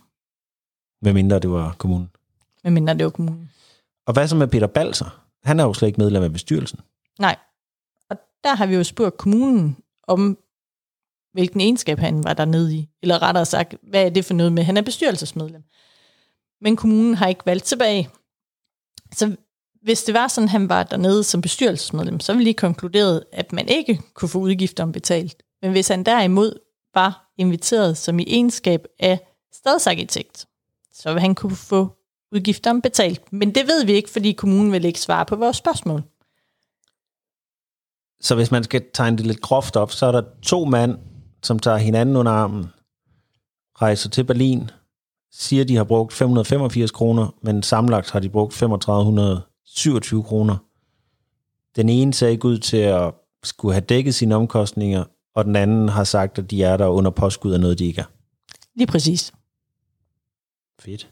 Hvad 1.01 1.13
mindre 1.13 1.39
det 1.39 1.50
var 1.50 1.75
kommunen. 1.77 2.10
Hvad 2.62 2.71
mindre 2.71 2.93
det 2.93 3.03
var 3.03 3.10
kommunen. 3.10 3.51
Og 4.05 4.13
hvad 4.13 4.27
så 4.27 4.36
med 4.36 4.48
Peter 4.48 4.67
Balser? 4.67 5.27
Han 5.43 5.60
er 5.60 5.63
jo 5.63 5.74
slet 5.74 5.88
ikke 5.88 6.01
medlem 6.01 6.24
af 6.24 6.33
bestyrelsen. 6.33 6.79
Nej. 7.19 7.36
Og 8.10 8.17
der 8.43 8.55
har 8.55 8.65
vi 8.65 8.75
jo 8.75 8.83
spurgt 8.83 9.17
kommunen 9.17 9.77
om, 10.07 10.38
hvilken 11.33 11.62
egenskab 11.62 12.00
han 12.00 12.24
var 12.24 12.33
dernede 12.33 12.75
i. 12.75 12.89
Eller 13.01 13.21
rettere 13.21 13.45
sagt, 13.45 13.75
hvad 13.83 14.05
er 14.05 14.10
det 14.10 14.25
for 14.25 14.33
noget 14.33 14.53
med, 14.53 14.63
han 14.63 14.77
er 14.77 14.81
bestyrelsesmedlem. 14.81 15.63
Men 16.62 16.75
kommunen 16.75 17.13
har 17.13 17.27
ikke 17.27 17.45
valgt 17.45 17.63
tilbage. 17.63 18.10
Så 19.13 19.36
hvis 19.81 20.03
det 20.03 20.13
var 20.13 20.27
sådan, 20.27 20.50
han 20.50 20.69
var 20.69 20.83
dernede 20.83 21.23
som 21.23 21.41
bestyrelsesmedlem, 21.41 22.19
så 22.19 22.33
ville 22.33 22.43
lige 22.43 22.53
konkluderet, 22.53 23.23
at 23.31 23.53
man 23.53 23.67
ikke 23.67 24.01
kunne 24.13 24.29
få 24.29 24.39
udgifterne 24.39 24.91
betalt. 24.91 25.43
Men 25.61 25.71
hvis 25.71 25.88
han 25.88 26.03
derimod 26.03 26.59
var 26.93 27.33
inviteret 27.38 27.97
som 27.97 28.19
i 28.19 28.25
egenskab 28.27 28.85
af 29.00 29.19
stadsarkitekt, 29.53 30.47
så 30.93 31.09
ville 31.09 31.21
han 31.21 31.35
kunne 31.35 31.55
få 31.55 31.97
udgifterne 32.31 32.81
betalt. 32.81 33.33
Men 33.33 33.55
det 33.55 33.67
ved 33.67 33.85
vi 33.85 33.91
ikke, 33.91 34.09
fordi 34.09 34.31
kommunen 34.31 34.71
vil 34.71 34.85
ikke 34.85 35.00
svare 35.00 35.25
på 35.25 35.35
vores 35.35 35.57
spørgsmål. 35.57 36.03
Så 38.21 38.35
hvis 38.35 38.51
man 38.51 38.63
skal 38.63 38.85
tegne 38.93 39.17
det 39.17 39.25
lidt 39.25 39.41
groft 39.41 39.75
op, 39.75 39.91
så 39.91 40.05
er 40.05 40.11
der 40.11 40.23
to 40.41 40.65
mænd, 40.65 40.97
som 41.43 41.59
tager 41.59 41.77
hinanden 41.77 42.15
under 42.15 42.31
armen, 42.31 42.65
rejser 43.81 44.09
til 44.09 44.23
Berlin, 44.23 44.69
siger, 45.31 45.63
de 45.63 45.75
har 45.75 45.83
brugt 45.83 46.13
585 46.13 46.91
kroner, 46.91 47.35
men 47.41 47.63
samlet 47.63 48.11
har 48.11 48.19
de 48.19 48.29
brugt 48.29 48.53
3500 48.53 49.41
3527 49.75 50.23
kroner. 50.23 50.57
Den 51.75 51.89
ene 51.89 52.13
ser 52.13 52.27
ikke 52.27 52.45
ud 52.45 52.57
til 52.57 52.77
at 52.77 53.13
skulle 53.43 53.73
have 53.73 53.85
dækket 53.85 54.15
sine 54.15 54.35
omkostninger, 54.35 55.03
og 55.35 55.45
den 55.45 55.55
anden 55.55 55.89
har 55.89 56.03
sagt, 56.03 56.39
at 56.39 56.51
de 56.51 56.63
er 56.63 56.77
der 56.77 56.87
under 56.87 57.11
påskud 57.11 57.53
af 57.53 57.59
noget, 57.59 57.79
de 57.79 57.85
ikke 57.85 58.01
er. 58.01 58.05
Lige 58.75 58.87
præcis. 58.87 59.33
Fedt. 60.81 61.09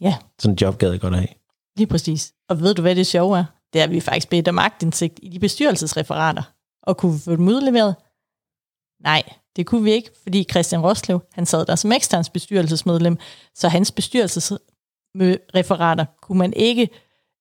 Ja. 0.00 0.16
Sådan 0.38 0.52
en 0.52 0.58
job 0.60 0.78
gad 0.78 0.90
jeg 0.90 1.00
godt 1.00 1.14
have. 1.14 1.28
Lige 1.76 1.86
præcis. 1.86 2.34
Og 2.48 2.60
ved 2.60 2.74
du, 2.74 2.82
hvad 2.82 2.96
det 2.96 3.06
sjove 3.06 3.38
er? 3.38 3.44
Det 3.72 3.80
er, 3.80 3.84
at 3.84 3.90
vi 3.90 4.00
faktisk 4.00 4.28
bedt 4.28 4.48
om 4.48 4.58
agtindsigt 4.58 5.20
i 5.22 5.28
de 5.28 5.38
bestyrelsesreferater. 5.38 6.42
Og 6.82 6.96
kunne 6.96 7.12
vi 7.12 7.18
få 7.18 7.36
dem 7.36 7.48
udleveret? 7.48 7.94
Nej, 9.00 9.22
det 9.56 9.66
kunne 9.66 9.84
vi 9.84 9.92
ikke, 9.92 10.10
fordi 10.22 10.46
Christian 10.50 10.80
Roslev, 10.80 11.20
han 11.32 11.46
sad 11.46 11.66
der 11.66 11.74
som 11.74 11.92
eksterns 11.92 12.30
bestyrelsesmedlem, 12.30 13.18
så 13.54 13.68
hans 13.68 13.92
bestyrelsesreferater 13.92 16.04
kunne 16.22 16.38
man 16.38 16.52
ikke 16.52 16.88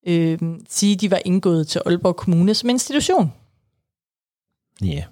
øh, 0.07 0.39
sige, 0.69 0.95
de 0.95 1.11
var 1.11 1.21
indgået 1.25 1.67
til 1.67 1.81
Aalborg 1.85 2.15
Kommune 2.15 2.53
som 2.53 2.69
institution. 2.69 3.33
Ja. 4.81 4.87
Yeah. 4.87 5.03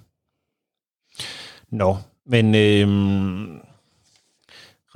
Nå, 1.70 1.96
men 2.26 2.54
øh, 2.54 2.88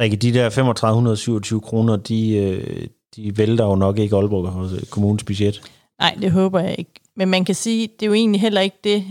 Rikke, 0.01 0.17
de 0.17 0.35
der 0.35 0.51
3527 0.51 1.61
kroner, 1.61 1.97
de, 1.97 2.37
øh, 2.37 2.87
de 3.17 3.39
vælter 3.39 3.65
jo 3.65 3.75
nok 3.75 3.99
ikke 3.99 4.17
Aalborg 4.17 4.89
Kommunes 4.91 5.25
budget. 5.25 5.63
Nej, 5.99 6.17
det 6.21 6.31
håber 6.33 6.61
jeg 6.61 6.75
ikke. 6.79 6.91
Men 7.17 7.29
man 7.29 7.45
kan 7.45 7.55
sige, 7.55 7.89
det 8.01 8.03
er 8.03 8.07
jo 8.07 8.15
egentlig 8.15 8.41
heller 8.41 8.61
ikke 8.61 8.79
det, 8.85 9.05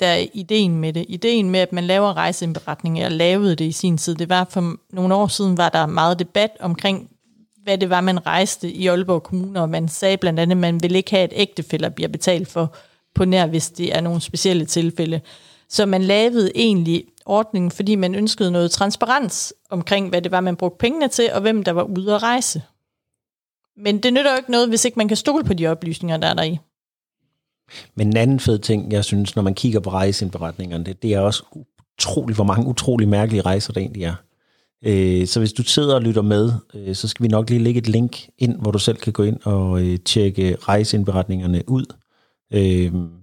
der 0.00 0.06
er 0.06 0.26
ideen 0.34 0.76
med 0.78 0.92
det. 0.92 1.06
Ideen 1.08 1.50
med, 1.50 1.60
at 1.60 1.72
man 1.72 1.84
laver 1.84 2.16
rejseindberetning, 2.16 2.98
jeg 2.98 3.12
lavede 3.12 3.56
det 3.56 3.64
i 3.64 3.72
sin 3.72 3.98
tid, 3.98 4.14
det 4.14 4.28
var 4.28 4.44
for 4.50 4.76
nogle 4.92 5.14
år 5.14 5.26
siden, 5.26 5.56
var 5.56 5.68
der 5.68 5.86
meget 5.86 6.18
debat 6.18 6.50
omkring, 6.60 7.10
hvad 7.66 7.78
det 7.78 7.90
var, 7.90 8.00
man 8.00 8.26
rejste 8.26 8.72
i 8.72 8.86
Aalborg 8.86 9.22
Kommune, 9.22 9.60
og 9.60 9.68
man 9.68 9.88
sagde 9.88 10.16
blandt 10.16 10.40
andet, 10.40 10.56
at 10.56 10.60
man 10.60 10.82
vil 10.82 10.96
ikke 10.96 11.10
have, 11.10 11.22
at 11.22 11.32
ægtefælder 11.36 11.88
bliver 11.88 12.08
betalt 12.08 12.48
for 12.48 12.74
på 13.14 13.24
nær, 13.24 13.46
hvis 13.46 13.70
det 13.70 13.96
er 13.96 14.00
nogle 14.00 14.20
specielle 14.20 14.66
tilfælde. 14.66 15.20
Så 15.68 15.86
man 15.86 16.02
lavede 16.02 16.50
egentlig 16.54 17.04
ordningen, 17.24 17.70
fordi 17.70 17.94
man 17.94 18.14
ønskede 18.14 18.50
noget 18.50 18.70
transparens 18.70 19.54
omkring, 19.70 20.08
hvad 20.08 20.22
det 20.22 20.30
var, 20.30 20.40
man 20.40 20.56
brugte 20.56 20.78
pengene 20.78 21.08
til, 21.08 21.32
og 21.32 21.40
hvem 21.40 21.62
der 21.62 21.72
var 21.72 21.82
ude 21.82 22.14
at 22.14 22.22
rejse. 22.22 22.62
Men 23.76 23.98
det 23.98 24.12
nytter 24.12 24.30
jo 24.30 24.36
ikke 24.36 24.50
noget, 24.50 24.68
hvis 24.68 24.84
ikke 24.84 24.98
man 24.98 25.08
kan 25.08 25.16
stole 25.16 25.44
på 25.44 25.54
de 25.54 25.66
oplysninger, 25.66 26.16
der 26.16 26.28
er 26.28 26.34
der 26.34 26.42
i. 26.42 26.58
Men 27.94 28.08
en 28.08 28.16
anden 28.16 28.40
fed 28.40 28.58
ting, 28.58 28.92
jeg 28.92 29.04
synes, 29.04 29.36
når 29.36 29.42
man 29.42 29.54
kigger 29.54 29.80
på 29.80 29.90
rejseindberetningerne, 29.90 30.84
det, 30.84 31.02
det 31.02 31.14
er 31.14 31.20
også 31.20 31.44
utroligt, 31.98 32.36
hvor 32.36 32.44
mange 32.44 32.66
utrolig 32.66 33.08
mærkelige 33.08 33.42
rejser 33.42 33.72
der 33.72 33.80
egentlig 33.80 34.04
er. 34.04 34.14
Øh, 34.84 35.26
så 35.26 35.40
hvis 35.40 35.52
du 35.52 35.62
sidder 35.62 35.94
og 35.94 36.02
lytter 36.02 36.22
med, 36.22 36.52
øh, 36.74 36.94
så 36.94 37.08
skal 37.08 37.22
vi 37.22 37.28
nok 37.28 37.50
lige 37.50 37.62
lægge 37.62 37.78
et 37.78 37.88
link 37.88 38.28
ind, 38.38 38.60
hvor 38.60 38.70
du 38.70 38.78
selv 38.78 38.96
kan 38.96 39.12
gå 39.12 39.22
ind 39.22 39.38
og 39.44 39.82
øh, 39.82 39.98
tjekke 40.04 40.56
rejseindberetningerne 40.60 41.62
ud. 41.66 41.84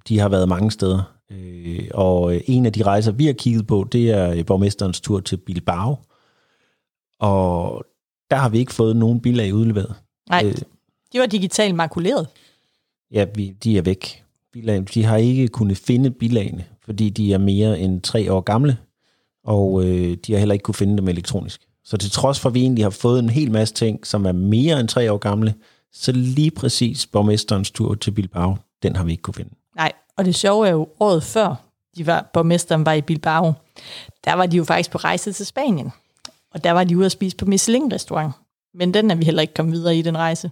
De 0.08 0.20
har 0.20 0.30
været 0.30 0.50
mange 0.50 0.72
steder. 0.72 1.14
Og 1.94 2.42
en 2.46 2.66
af 2.66 2.74
de 2.74 2.84
rejser, 2.84 3.12
vi 3.12 3.26
har 3.26 3.34
kigget 3.34 3.68
på, 3.68 3.88
det 3.92 4.10
er 4.10 4.44
borgmesterens 4.44 5.02
tur 5.02 5.20
til 5.20 5.38
Bilbao. 5.38 5.98
Og 7.20 7.86
der 8.32 8.36
har 8.36 8.50
vi 8.50 8.60
ikke 8.60 8.74
fået 8.74 8.96
nogen 8.96 9.22
bilag 9.22 9.54
udleveret. 9.54 9.96
Nej, 10.30 10.54
de 11.14 11.20
var 11.20 11.26
digitalt 11.26 11.76
makuleret. 11.76 12.28
Ja, 13.12 13.26
vi, 13.36 13.50
de 13.64 13.78
er 13.78 13.82
væk. 13.82 14.24
Bilag, 14.54 14.84
de 14.94 15.04
har 15.04 15.18
ikke 15.18 15.48
kunnet 15.48 15.78
finde 15.78 16.12
bilagene, 16.12 16.66
fordi 16.86 17.10
de 17.10 17.34
er 17.34 17.38
mere 17.38 17.80
end 17.80 18.02
tre 18.02 18.34
år 18.34 18.42
gamle, 18.42 18.78
og 19.44 19.84
øh, 19.84 20.18
de 20.28 20.32
har 20.32 20.40
heller 20.40 20.54
ikke 20.54 20.64
kunne 20.64 20.76
finde 20.76 20.98
dem 20.98 21.08
elektronisk. 21.08 21.62
Så 21.84 21.98
til 21.98 22.12
trods 22.12 22.40
for, 22.40 22.50
at 22.50 22.56
vi 22.56 22.62
egentlig 22.62 22.86
har 22.86 22.90
fået 22.90 23.20
en 23.20 23.30
hel 23.30 23.52
masse 23.52 23.74
ting, 23.74 24.08
som 24.08 24.26
er 24.26 24.32
mere 24.32 24.80
end 24.80 24.88
tre 24.88 25.12
år 25.12 25.18
gamle, 25.18 25.54
så 25.92 26.12
lige 26.12 26.52
præcis 26.52 27.06
borgmesterens 27.06 27.72
tur 27.72 27.96
til 27.96 28.12
Bilbao, 28.12 28.58
den 28.84 28.96
har 28.96 29.04
vi 29.04 29.12
ikke 29.12 29.22
kunne 29.22 29.34
finde. 29.34 29.54
Nej, 29.76 29.92
og 30.18 30.26
det 30.26 30.36
sjove 30.36 30.68
er 30.68 30.72
jo, 30.72 30.88
året 31.00 31.24
før 31.24 31.56
de 31.98 32.08
var, 32.08 32.30
borgmesteren 32.34 32.86
var 32.86 32.94
i 32.94 33.02
Bilbao, 33.02 33.54
der 34.26 34.34
var 34.34 34.46
de 34.46 34.58
jo 34.58 34.64
faktisk 34.64 34.92
på 34.92 34.98
rejse 34.98 35.32
til 35.32 35.46
Spanien. 35.46 35.92
Og 36.52 36.64
der 36.64 36.72
var 36.72 36.84
de 36.84 36.98
ude 36.98 37.06
at 37.06 37.12
spise 37.12 37.36
på 37.36 37.46
Michelin-restaurant. 37.46 38.34
Men 38.74 38.94
den 38.94 39.12
er 39.12 39.16
vi 39.16 39.26
heller 39.26 39.42
ikke 39.42 39.54
kommet 39.54 39.74
videre 39.74 39.98
i, 39.98 40.02
den 40.02 40.18
rejse. 40.18 40.52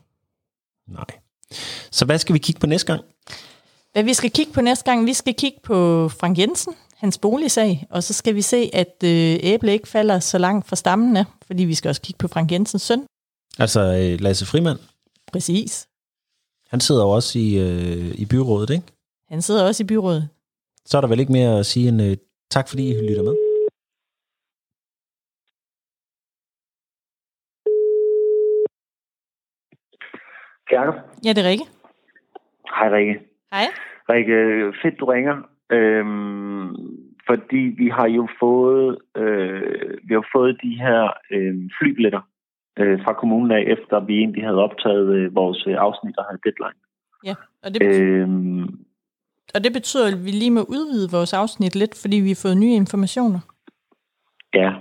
Nej. 0.87 1.05
Så 1.91 2.05
hvad 2.05 2.19
skal 2.19 2.33
vi 2.33 2.39
kigge 2.39 2.59
på 2.59 2.67
næste 2.67 2.87
gang? 2.93 3.03
Hvad 3.91 4.03
vi 4.03 4.13
skal 4.13 4.31
kigge 4.31 4.53
på 4.53 4.61
næste 4.61 4.85
gang, 4.85 5.05
vi 5.05 5.13
skal 5.13 5.33
kigge 5.33 5.59
på 5.63 6.09
Frank 6.09 6.37
Jensen, 6.37 6.73
hans 7.01 7.17
boligsag, 7.17 7.87
og 7.89 8.03
så 8.03 8.13
skal 8.13 8.35
vi 8.35 8.41
se, 8.41 8.69
at 8.73 8.95
øh, 9.03 9.51
æble 9.51 9.71
ikke 9.73 9.87
falder 9.87 10.19
så 10.19 10.37
langt 10.37 10.67
fra 10.67 10.75
stammen 10.75 11.17
af, 11.17 11.25
fordi 11.47 11.63
vi 11.65 11.75
skal 11.75 11.89
også 11.89 12.01
kigge 12.01 12.17
på 12.17 12.27
Frank 12.27 12.51
Jensens 12.51 12.81
søn. 12.81 13.01
Altså 13.59 13.81
øh, 13.81 14.21
Lasse 14.21 14.45
Frimand? 14.45 14.79
Præcis. 15.31 15.87
Han 16.69 16.79
sidder 16.79 17.03
jo 17.03 17.09
også 17.09 17.39
i, 17.39 17.47
øh, 17.65 18.11
i 18.23 18.25
byrådet, 18.31 18.69
ikke? 18.69 18.85
Han 19.29 19.41
sidder 19.41 19.67
også 19.67 19.83
i 19.83 19.87
byrådet. 19.87 20.29
Så 20.85 20.97
er 20.97 21.01
der 21.01 21.07
vel 21.07 21.19
ikke 21.19 21.31
mere 21.31 21.59
at 21.59 21.65
sige 21.65 21.87
end 21.89 22.01
øh, 22.01 22.17
tak, 22.51 22.69
fordi 22.69 22.83
I 22.89 23.07
lytter 23.09 23.23
med. 23.23 23.35
Jakob? 30.71 30.95
Ja, 31.25 31.29
det 31.33 31.45
er 31.45 31.49
Rikke. 31.49 31.65
Hej, 32.75 32.89
Rikke. 32.97 33.13
Hej. 33.53 33.65
Rikke, 34.09 34.37
fedt 34.81 34.99
du 34.99 35.05
ringer. 35.05 35.50
Øhm, 35.71 36.75
fordi 37.27 37.61
vi 37.77 37.87
har 37.89 38.07
jo 38.07 38.27
fået, 38.39 38.97
øh, 39.17 39.97
vi 40.03 40.13
har 40.13 40.27
fået 40.35 40.57
de 40.63 40.73
her 40.83 41.11
øh, 41.31 41.55
flybilletter 41.79 42.21
øh, 42.79 43.03
fra 43.03 43.13
kommunen 43.13 43.51
af, 43.51 43.63
efter 43.67 43.99
vi 43.99 44.17
egentlig 44.17 44.43
havde 44.43 44.63
optaget 44.63 45.15
øh, 45.15 45.35
vores 45.35 45.67
øh, 45.67 45.75
afsnit 45.77 46.17
og 46.17 46.25
havde 46.25 46.41
deadline. 46.43 46.79
Ja, 47.25 47.35
og 47.63 47.73
det, 47.73 47.79
betyder, 47.81 48.21
øhm, 48.21 48.63
og 49.55 49.63
det 49.63 49.73
betyder, 49.73 50.07
at 50.07 50.25
vi 50.25 50.31
lige 50.31 50.51
må 50.51 50.61
udvide 50.61 51.11
vores 51.11 51.33
afsnit 51.33 51.75
lidt, 51.75 52.01
fordi 52.01 52.17
vi 52.17 52.29
har 52.33 52.41
fået 52.45 52.57
nye 52.57 52.75
informationer. 52.83 53.39
Ja, 54.53 54.71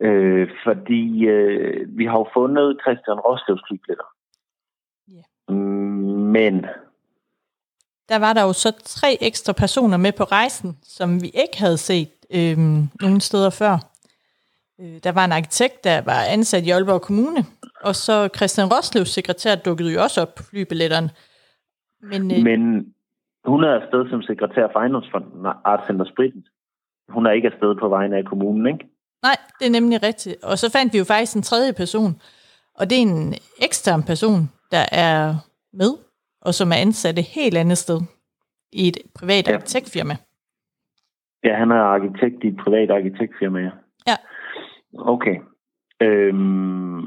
øh, 0.00 0.48
fordi 0.64 1.26
øh, 1.26 1.98
vi 1.98 2.04
har 2.04 2.18
jo 2.18 2.28
fundet 2.34 2.78
Christian 2.82 3.20
Roslevs 3.26 3.62
flybilletter. 3.68 4.08
Ja. 5.08 5.52
Men 6.36 6.66
der 8.08 8.18
var 8.18 8.32
der 8.32 8.42
jo 8.42 8.52
så 8.52 8.72
tre 8.84 9.18
ekstra 9.20 9.52
personer 9.52 9.96
med 9.96 10.12
på 10.12 10.24
rejsen, 10.24 10.76
som 10.82 11.22
vi 11.22 11.26
ikke 11.26 11.58
havde 11.58 11.78
set 11.78 12.10
øh, 12.34 12.58
nogen 13.00 13.20
steder 13.20 13.50
før. 13.50 13.78
Øh, 14.80 14.98
der 15.04 15.12
var 15.12 15.24
en 15.24 15.32
arkitekt, 15.32 15.84
der 15.84 16.00
var 16.00 16.20
ansat 16.30 16.66
i 16.66 16.70
Aalborg 16.70 17.02
Kommune, 17.02 17.44
og 17.80 17.94
så 17.94 18.28
Christian 18.36 18.68
Roslevs 18.72 19.08
sekretær 19.08 19.54
dukkede 19.54 19.92
jo 19.92 20.02
også 20.02 20.20
op 20.22 20.34
på 20.34 20.42
flybilletterne. 20.42 21.10
Men, 22.02 22.30
øh, 22.32 22.42
Men 22.42 22.60
hun 23.44 23.64
er 23.64 23.74
afsted 23.80 24.10
som 24.10 24.22
sekretær 24.22 24.66
for 24.72 24.78
Ejendomsfonden 24.78 25.46
Art 25.64 25.86
Center 25.86 26.04
Spritten. 26.04 26.44
Hun 27.08 27.26
er 27.26 27.30
ikke 27.30 27.48
afsted 27.48 27.74
på 27.80 27.88
vegne 27.88 28.16
af 28.16 28.24
kommunen, 28.24 28.66
ikke? 28.66 28.84
Nej, 29.22 29.36
det 29.58 29.66
er 29.66 29.70
nemlig 29.70 30.02
rigtigt. 30.02 30.44
Og 30.44 30.58
så 30.58 30.72
fandt 30.72 30.92
vi 30.92 30.98
jo 30.98 31.04
faktisk 31.04 31.36
en 31.36 31.42
tredje 31.42 31.72
person, 31.72 32.20
og 32.74 32.90
det 32.90 32.98
er 32.98 33.02
en 33.02 33.34
ekstern 33.62 34.02
person, 34.02 34.50
der 34.70 34.84
er 34.92 35.34
med 35.72 36.05
og 36.46 36.54
som 36.54 36.68
er 36.68 36.78
ansat 36.86 37.18
et 37.18 37.32
helt 37.38 37.56
andet 37.56 37.78
sted 37.78 38.00
i 38.72 38.88
et 38.88 38.98
privat 39.18 39.48
ja. 39.48 39.54
arkitektfirma. 39.54 40.14
Ja, 41.44 41.54
han 41.54 41.70
er 41.70 41.82
arkitekt 41.96 42.44
i 42.44 42.48
et 42.48 42.56
privat 42.64 42.90
arkitektfirma, 42.90 43.58
ja. 43.58 43.70
Ja. 44.10 44.16
Okay. 44.98 45.36
Øhm, 46.02 47.06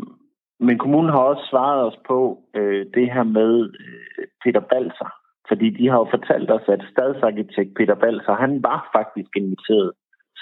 men 0.60 0.78
kommunen 0.78 1.12
har 1.12 1.20
også 1.20 1.48
svaret 1.50 1.88
os 1.88 2.00
på 2.08 2.44
øh, 2.56 2.86
det 2.94 3.14
her 3.14 3.24
med 3.24 3.70
øh, 3.80 4.26
Peter 4.44 4.60
Balser. 4.60 5.10
Fordi 5.48 5.70
de 5.70 5.90
har 5.90 5.98
jo 5.98 6.08
fortalt 6.10 6.52
os, 6.52 6.68
at 6.68 6.82
stadsarkitekt 6.92 7.74
Peter 7.76 7.96
Balser, 7.96 8.34
han 8.34 8.64
var 8.64 8.90
faktisk 8.96 9.30
inviteret 9.36 9.92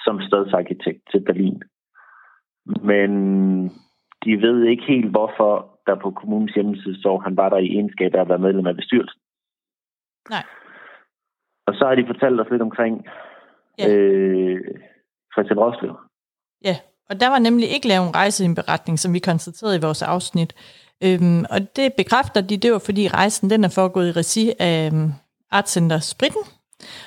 som 0.06 0.22
stadsarkitekt 0.22 1.02
til 1.12 1.22
Berlin. 1.26 1.64
Men 2.84 3.12
de 4.24 4.42
ved 4.42 4.64
ikke 4.64 4.84
helt, 4.84 5.12
hvorfor 5.12 5.77
der 5.88 5.96
på 5.96 6.12
kommunens 6.12 6.54
hjemmeside 6.54 7.02
så 7.02 7.22
han 7.24 7.38
var 7.38 7.50
der 7.50 7.58
i 7.58 7.74
egenskab 7.76 8.16
af 8.16 8.22
at 8.22 8.30
være 8.30 8.46
medlem 8.46 8.68
af 8.68 8.76
bestyrelsen. 8.76 9.20
Nej. 10.30 10.44
Og 11.68 11.74
så 11.74 11.86
har 11.88 11.96
de 11.96 12.06
fortalt 12.08 12.42
os 12.42 12.52
lidt 12.52 12.62
omkring 12.62 13.06
ja. 13.80 13.88
øh, 13.90 14.62
Christian 15.34 15.60
Roslev. 15.60 15.96
Ja, 16.64 16.76
og 17.10 17.20
der 17.20 17.30
var 17.30 17.40
nemlig 17.40 17.70
ikke 17.70 17.88
lavet 17.88 18.08
en 18.08 18.16
rejseindberetning, 18.16 19.00
som 19.00 19.14
vi 19.14 19.20
konstaterede 19.20 19.78
i 19.78 19.82
vores 19.82 20.02
afsnit. 20.02 20.56
Øhm, 21.04 21.46
og 21.50 21.76
det 21.76 21.94
bekræfter 21.94 22.42
de, 22.42 22.58
det 22.58 22.72
var 22.72 22.80
fordi 22.80 23.08
rejsen 23.08 23.50
den 23.50 23.64
er 23.64 23.70
foregået 23.76 24.08
i 24.10 24.12
regi 24.12 24.54
af 24.60 24.92
um, 24.92 25.14
Artcenter 25.52 26.00
Spritten. 26.00 26.42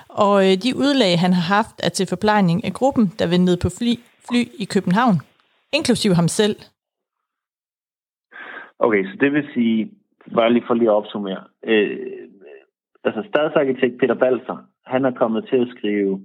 Og 0.09 0.51
øh, 0.51 0.57
de 0.63 0.77
udlag, 0.77 1.21
han 1.21 1.33
har 1.33 1.57
haft, 1.57 1.77
er 1.83 1.89
til 1.89 2.07
forplejning 2.07 2.65
af 2.65 2.73
gruppen, 2.73 3.13
der 3.19 3.27
ventede 3.27 3.57
på 3.57 3.69
fly, 3.79 3.95
fly 4.31 4.43
i 4.59 4.65
København, 4.65 5.21
inklusiv 5.73 6.15
ham 6.15 6.29
selv, 6.29 6.57
Okay, 8.85 9.05
så 9.05 9.17
det 9.21 9.33
vil 9.33 9.49
sige, 9.55 9.91
bare 10.35 10.53
lige 10.53 10.65
for 10.67 10.75
lige 10.75 10.91
at 10.91 10.95
opsummere. 11.01 11.45
Øh, 11.65 11.99
altså 13.05 13.23
stadsarkitekt 13.29 14.01
Peter 14.01 14.15
Balser, 14.15 14.59
han 14.87 15.05
er 15.05 15.11
kommet 15.11 15.49
til 15.51 15.57
at 15.57 15.73
skrive 15.77 16.21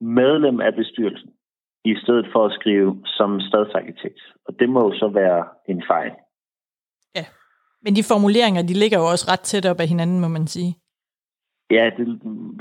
medlem 0.00 0.60
af 0.60 0.74
bestyrelsen. 0.74 1.30
i 1.84 1.94
stedet 2.02 2.26
for 2.32 2.46
at 2.46 2.52
skrive 2.52 3.02
som 3.04 3.40
stadsarkitekt. 3.40 4.20
Og 4.46 4.54
det 4.58 4.68
må 4.68 4.80
jo 4.80 4.92
så 4.98 5.08
være 5.08 5.44
en 5.68 5.82
fejl. 5.90 6.12
Ja, 7.16 7.24
men 7.82 7.96
de 7.96 8.02
formuleringer, 8.12 8.62
de 8.62 8.74
ligger 8.82 8.98
jo 8.98 9.04
også 9.04 9.26
ret 9.32 9.40
tæt 9.40 9.66
op 9.66 9.80
af 9.80 9.88
hinanden, 9.88 10.20
må 10.20 10.28
man 10.28 10.46
sige. 10.46 10.76
Ja, 11.70 11.90
det, 11.96 12.06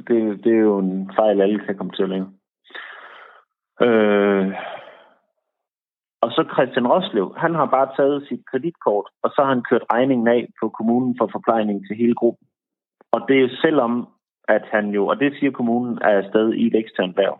det, 0.08 0.44
det 0.44 0.52
er 0.54 0.64
jo 0.70 0.78
en 0.80 1.12
fejl, 1.16 1.42
alle 1.42 1.60
kan 1.66 1.78
komme 1.78 1.94
til 1.94 2.04
at 2.04 2.10
lave. 2.10 2.28
Øh, 3.82 4.54
og 6.24 6.30
så 6.32 6.42
Christian 6.54 6.88
Roslev, 6.88 7.28
han 7.38 7.54
har 7.56 7.66
bare 7.66 7.90
taget 7.98 8.28
sit 8.28 8.42
kreditkort, 8.52 9.08
og 9.24 9.30
så 9.30 9.42
har 9.42 9.50
han 9.56 9.64
kørt 9.70 9.86
regningen 9.94 10.28
af 10.28 10.48
på 10.62 10.70
kommunen 10.70 11.16
for 11.20 11.28
forplejning 11.32 11.88
til 11.88 11.96
hele 11.98 12.16
gruppen. 12.16 12.48
Og 13.12 13.20
det 13.28 13.36
er 13.38 13.42
jo 13.42 13.50
selvom, 13.62 14.08
at 14.48 14.64
han 14.72 14.86
jo, 14.90 15.08
og 15.08 15.20
det 15.20 15.34
siger 15.40 15.52
kommunen, 15.52 15.98
er 16.02 16.14
afsted 16.22 16.54
i 16.54 16.68
et 16.68 16.76
eksternt 16.76 17.18
værv. 17.18 17.40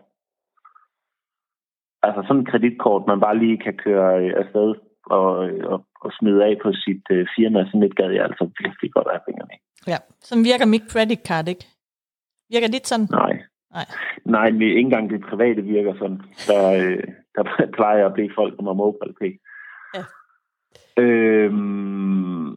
Altså 2.02 2.22
sådan 2.22 2.42
et 2.42 2.48
kreditkort, 2.50 3.06
man 3.06 3.20
bare 3.20 3.38
lige 3.38 3.58
kan 3.58 3.76
køre 3.76 4.24
øh, 4.24 4.32
afsted 4.36 4.74
og, 5.06 5.30
og, 5.72 5.86
og 6.00 6.10
smide 6.18 6.44
af 6.44 6.54
på 6.62 6.72
sit 6.72 7.04
uh, 7.10 7.26
firma, 7.36 7.64
sådan 7.64 7.82
et 7.82 7.96
gad 7.96 8.10
jeg 8.10 8.24
altså 8.24 8.44
virkelig 8.62 8.92
godt 8.92 9.08
af 9.14 9.20
fingrene. 9.26 9.56
Ja, 9.86 9.98
som 10.20 10.38
virker 10.44 10.66
mit 10.66 10.86
credit 10.92 11.22
card, 11.28 11.48
ikke? 11.48 11.66
Virker 12.50 12.68
lidt 12.68 12.86
sådan? 12.86 13.08
Nej. 13.10 13.34
Nej. 13.76 13.86
Nej, 14.24 14.46
ikke 14.46 14.80
engang 14.80 15.10
det 15.10 15.20
private 15.30 15.62
virker 15.62 15.94
sådan. 15.94 16.20
Der, 16.48 16.62
øh, 16.80 17.04
der 17.36 17.66
plejer 17.78 18.06
at 18.06 18.14
blive 18.14 18.32
folk, 18.34 18.56
som 18.56 18.66
har 18.66 18.72
mobile. 18.72 19.38
Ja. 19.96 20.04
Øhm, 21.02 22.56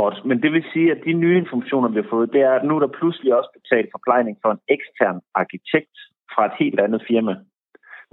godt, 0.00 0.16
men 0.28 0.42
det 0.42 0.50
vil 0.52 0.64
sige, 0.72 0.88
at 0.94 1.00
de 1.06 1.12
nye 1.12 1.38
informationer, 1.42 1.88
vi 1.88 2.00
har 2.02 2.08
fået, 2.10 2.32
det 2.32 2.40
er, 2.40 2.52
at 2.54 2.64
nu 2.64 2.76
er 2.76 2.80
der 2.80 2.98
pludselig 2.98 3.30
også 3.38 3.50
betalt 3.58 3.88
forplejning 3.96 4.36
for 4.42 4.50
en 4.52 4.62
ekstern 4.76 5.20
arkitekt 5.34 5.96
fra 6.32 6.42
et 6.46 6.56
helt 6.58 6.80
andet 6.80 7.02
firma. 7.10 7.34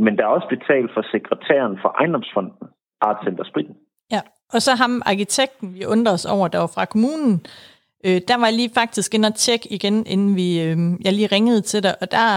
Men 0.04 0.18
der 0.18 0.24
er 0.24 0.36
også 0.38 0.50
betalt 0.56 0.92
for 0.94 1.04
sekretæren 1.14 1.76
for 1.82 1.90
ejendomsfonden, 2.00 2.68
Art 3.02 3.20
Center 3.26 3.44
Spritten. 3.44 3.76
Ja, 4.12 4.22
og 4.54 4.62
så 4.62 4.72
ham 4.82 5.02
arkitekten, 5.06 5.68
vi 5.76 5.86
undrer 5.86 6.14
os 6.14 6.26
over, 6.26 6.48
der 6.48 6.60
var 6.60 6.72
fra 6.76 6.86
kommunen, 6.86 7.46
Øh, 8.08 8.20
der 8.30 8.38
var 8.40 8.48
jeg 8.48 8.58
lige 8.62 8.78
faktisk 8.82 9.10
inde 9.14 9.28
og 9.32 9.36
tjekke 9.36 9.68
igen, 9.78 9.96
inden 10.14 10.36
vi, 10.42 10.48
øh, 10.66 10.78
jeg 11.06 11.14
lige 11.14 11.34
ringede 11.36 11.62
til 11.62 11.84
dig, 11.84 11.94
og 12.02 12.08
der 12.12 12.28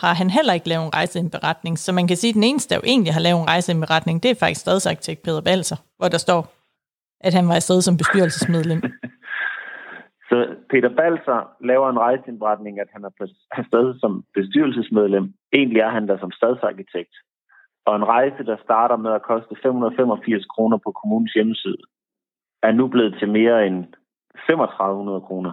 har 0.00 0.14
han 0.20 0.30
heller 0.36 0.54
ikke 0.54 0.68
lavet 0.68 0.84
en 0.86 0.94
rejseindberetning. 0.98 1.78
Så 1.78 1.92
man 1.92 2.06
kan 2.08 2.16
sige, 2.16 2.32
at 2.32 2.38
den 2.38 2.48
eneste, 2.50 2.68
der 2.70 2.80
jo 2.80 2.86
egentlig 2.92 3.12
har 3.16 3.24
lavet 3.26 3.40
en 3.40 3.52
rejseindberetning, 3.54 4.22
det 4.22 4.30
er 4.30 4.42
faktisk 4.42 4.60
stadsarkitekt 4.60 5.22
Peter 5.24 5.42
Balser, 5.48 5.78
hvor 5.98 6.08
der 6.14 6.20
står, 6.26 6.40
at 7.26 7.32
han 7.38 7.48
var 7.48 7.54
afsted 7.60 7.78
som 7.82 7.96
bestyrelsesmedlem. 7.96 8.80
Så 10.30 10.38
Peter 10.70 10.92
Balser 11.00 11.38
laver 11.70 11.88
en 11.90 11.98
rejseindberetning, 11.98 12.80
at 12.80 12.90
han 12.94 13.04
er 13.04 13.12
afsted 13.60 13.86
som 14.00 14.24
bestyrelsesmedlem. 14.34 15.34
Egentlig 15.52 15.80
er 15.80 15.90
han 15.90 16.08
der 16.08 16.18
som 16.18 16.32
stadsarkitekt. 16.32 17.14
Og 17.86 17.96
en 17.96 18.04
rejse, 18.04 18.44
der 18.50 18.56
starter 18.64 18.96
med 18.96 19.12
at 19.12 19.22
koste 19.22 19.54
585 19.62 20.44
kroner 20.54 20.78
på 20.84 20.90
kommunens 20.92 21.32
hjemmeside, 21.32 21.82
er 22.62 22.72
nu 22.72 22.88
blevet 22.88 23.14
til 23.18 23.28
mere 23.28 23.66
end 23.66 23.84
3500 24.46 25.20
kroner. 25.20 25.52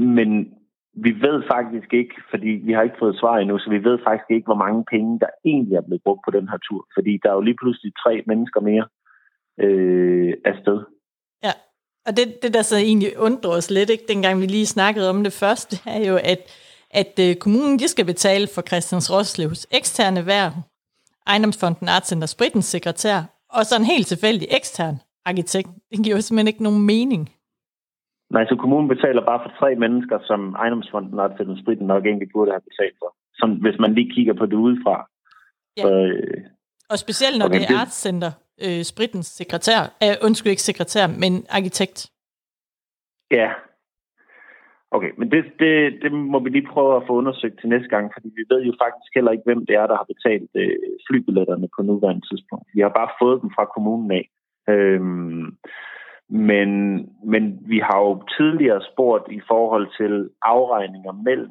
Men 0.00 0.54
vi 0.94 1.10
ved 1.10 1.42
faktisk 1.54 1.90
ikke, 2.00 2.14
fordi 2.30 2.50
vi 2.66 2.72
har 2.72 2.82
ikke 2.82 3.02
fået 3.02 3.18
svar 3.20 3.36
endnu, 3.38 3.58
så 3.58 3.70
vi 3.70 3.84
ved 3.84 3.98
faktisk 4.06 4.30
ikke, 4.30 4.46
hvor 4.50 4.62
mange 4.64 4.84
penge, 4.94 5.20
der 5.20 5.30
egentlig 5.44 5.76
er 5.76 5.86
blevet 5.86 6.02
brugt 6.02 6.22
på 6.24 6.30
den 6.30 6.48
her 6.48 6.58
tur. 6.68 6.86
Fordi 6.96 7.12
der 7.22 7.28
er 7.30 7.34
jo 7.34 7.40
lige 7.48 7.60
pludselig 7.62 7.92
tre 8.04 8.22
mennesker 8.26 8.60
mere 8.60 8.86
øh, 9.64 10.32
afsted. 10.44 10.78
Ja, 11.46 11.52
og 12.06 12.16
det, 12.16 12.26
det 12.42 12.54
der 12.54 12.62
så 12.62 12.76
egentlig 12.76 13.18
undrer 13.18 13.50
os 13.50 13.70
lidt, 13.70 13.90
ikke, 13.90 14.04
dengang 14.08 14.40
vi 14.40 14.46
lige 14.46 14.66
snakkede 14.66 15.10
om 15.10 15.24
det 15.24 15.32
første, 15.32 15.76
er 15.96 16.08
jo, 16.10 16.16
at, 16.32 16.40
at 16.90 17.14
øh, 17.20 17.36
kommunen 17.36 17.78
de 17.78 17.88
skal 17.88 18.04
betale 18.04 18.46
for 18.54 18.62
Christians 18.62 19.12
Roslevs 19.12 19.66
eksterne 19.70 20.26
værv, 20.26 20.52
ejendomsfonden 21.26 21.88
Artcenter 21.88 22.26
Spritens 22.26 22.64
sekretær, 22.64 23.18
og 23.50 23.66
så 23.66 23.76
en 23.76 23.84
helt 23.84 24.06
tilfældig 24.06 24.48
ekstern 24.50 24.96
arkitekt. 25.24 25.68
Det 25.90 26.04
giver 26.04 26.16
jo 26.16 26.22
simpelthen 26.22 26.48
ikke 26.48 26.62
nogen 26.62 26.86
mening. 26.86 27.30
Nej, 28.34 28.44
så 28.46 28.56
kommunen 28.62 28.88
betaler 28.88 29.22
bare 29.30 29.40
for 29.44 29.52
tre 29.60 29.74
mennesker, 29.74 30.18
som 30.30 30.40
ejendomsfonden 30.54 31.18
og 31.18 31.36
til 31.36 31.58
spritten 31.62 31.86
nok 31.86 32.06
egentlig 32.06 32.28
burde 32.34 32.50
have 32.50 32.68
betalt 32.70 32.96
for. 33.00 33.10
Som, 33.34 33.50
hvis 33.64 33.78
man 33.78 33.94
lige 33.94 34.12
kigger 34.14 34.34
på 34.34 34.46
det 34.46 34.58
udefra. 34.66 34.96
Ja. 35.76 35.82
Så, 35.82 35.90
øh, 35.94 36.40
og 36.92 36.98
specielt 36.98 37.38
når 37.38 37.46
okay, 37.46 37.60
det 37.60 37.70
er 37.70 37.80
Artscenter, 37.80 38.32
øh, 38.64 38.82
Spritens 38.92 39.26
sekretær, 39.26 39.80
øh, 40.04 40.14
undskyld 40.26 40.50
ikke 40.50 40.68
sekretær, 40.70 41.04
men 41.22 41.32
arkitekt. 41.58 41.98
Ja. 43.30 43.48
Okay, 44.96 45.12
men 45.18 45.30
det, 45.32 45.40
det, 45.62 45.74
det 46.02 46.12
må 46.12 46.38
vi 46.44 46.48
lige 46.50 46.72
prøve 46.74 46.96
at 46.96 47.06
få 47.06 47.12
undersøgt 47.20 47.60
til 47.60 47.68
næste 47.68 47.88
gang, 47.94 48.04
fordi 48.14 48.28
vi 48.38 48.44
ved 48.52 48.60
jo 48.68 48.72
faktisk 48.84 49.10
heller 49.14 49.32
ikke, 49.32 49.48
hvem 49.48 49.66
det 49.66 49.74
er, 49.80 49.86
der 49.86 49.96
har 50.00 50.12
betalt 50.12 50.50
øh, 50.62 50.76
flybilletterne 51.06 51.68
på 51.76 51.82
nuværende 51.82 52.24
tidspunkt. 52.30 52.66
Vi 52.74 52.80
har 52.80 52.92
bare 52.98 53.10
fået 53.22 53.42
dem 53.42 53.50
fra 53.56 53.64
kommunen 53.74 54.10
af. 54.18 54.24
Øhm, 54.72 55.46
men, 56.32 56.68
men 57.24 57.58
vi 57.66 57.78
har 57.78 57.98
jo 57.98 58.22
tidligere 58.36 58.82
spurgt 58.92 59.32
i 59.32 59.40
forhold 59.48 59.86
til 59.98 60.30
afregninger 60.42 61.12
mellem 61.12 61.50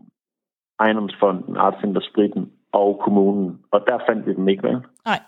ejendomsfonden, 0.80 1.58
Artcenter 1.58 2.02
Spritten 2.02 2.52
og 2.72 3.00
kommunen, 3.04 3.60
og 3.72 3.84
der 3.88 4.00
fandt 4.10 4.26
vi 4.26 4.34
dem 4.34 4.48
ikke, 4.48 4.63
vel? 4.63 4.78
Nej. 5.06 5.20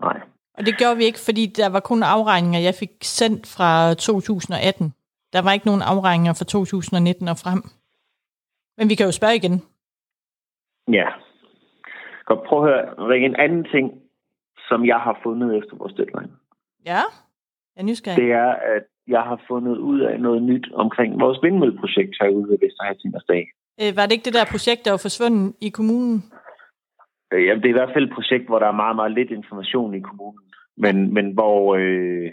Nej. 0.00 0.20
Og 0.54 0.66
det 0.66 0.78
gjorde 0.78 0.96
vi 0.96 1.04
ikke, 1.04 1.18
fordi 1.24 1.46
der 1.46 1.68
var 1.68 1.80
kun 1.80 2.02
afregninger, 2.02 2.60
jeg 2.60 2.74
fik 2.74 2.90
sendt 3.02 3.46
fra 3.56 3.94
2018. 3.94 4.94
Der 5.32 5.42
var 5.42 5.52
ikke 5.52 5.66
nogen 5.66 5.82
afregninger 5.82 6.32
fra 6.32 6.44
2019 6.44 7.28
og 7.28 7.36
frem. 7.44 7.62
Men 8.76 8.88
vi 8.88 8.94
kan 8.94 9.06
jo 9.06 9.12
spørge 9.12 9.36
igen. 9.36 9.62
Ja. 10.92 11.08
Godt, 12.24 12.42
prøv 12.46 12.64
at 12.64 12.68
høre. 12.68 13.18
En 13.18 13.36
anden 13.36 13.64
ting, 13.64 14.02
som 14.68 14.86
jeg 14.86 14.96
har 14.96 15.20
fundet 15.22 15.58
efter 15.58 15.76
vores 15.76 15.92
deadline. 15.92 16.32
Ja? 16.86 17.02
Er 17.76 17.82
nysgerrig. 17.82 18.22
Det 18.22 18.32
er, 18.32 18.50
at 18.76 18.84
jeg 19.06 19.22
har 19.22 19.38
fundet 19.48 19.76
ud 19.78 20.00
af 20.00 20.20
noget 20.20 20.42
nyt 20.42 20.66
omkring 20.74 21.20
vores 21.20 21.38
vindmølleprojekt 21.42 22.14
herude 22.20 22.48
ved 22.50 22.58
Vesterhavsinders 22.62 23.24
dag. 23.24 23.44
Øh, 23.80 23.96
var 23.96 24.04
det 24.04 24.12
ikke 24.12 24.28
det 24.28 24.38
der 24.38 24.52
projekt, 24.54 24.84
der 24.84 24.90
var 24.90 25.02
forsvundet 25.06 25.54
i 25.60 25.68
kommunen? 25.68 26.18
Øh, 27.32 27.44
jamen, 27.46 27.62
det 27.62 27.68
er 27.68 27.74
i 27.76 27.80
hvert 27.80 27.94
fald 27.94 28.08
et 28.08 28.16
projekt, 28.18 28.46
hvor 28.46 28.58
der 28.58 28.66
er 28.66 28.82
meget, 28.82 28.96
meget 28.96 29.12
lidt 29.12 29.30
information 29.30 29.94
i 29.94 30.00
kommunen. 30.00 30.44
Men, 30.76 31.14
men 31.14 31.26
hvor, 31.32 31.76
øh, 31.80 32.30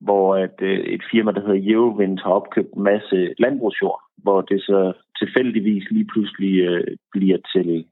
hvor 0.00 0.36
at, 0.36 0.56
øh, 0.60 0.78
et 0.78 1.02
firma, 1.12 1.32
der 1.32 1.40
hedder 1.40 1.72
Eurowind, 1.72 2.18
har 2.18 2.30
opkøbt 2.30 2.72
en 2.76 2.82
masse 2.82 3.34
landbrugsjord, 3.38 4.00
hvor 4.16 4.40
det 4.40 4.60
så 4.62 4.92
tilfældigvis 5.18 5.84
lige 5.90 6.08
pludselig 6.12 6.60
øh, 6.60 6.96
bliver 7.12 7.38
til 7.54 7.84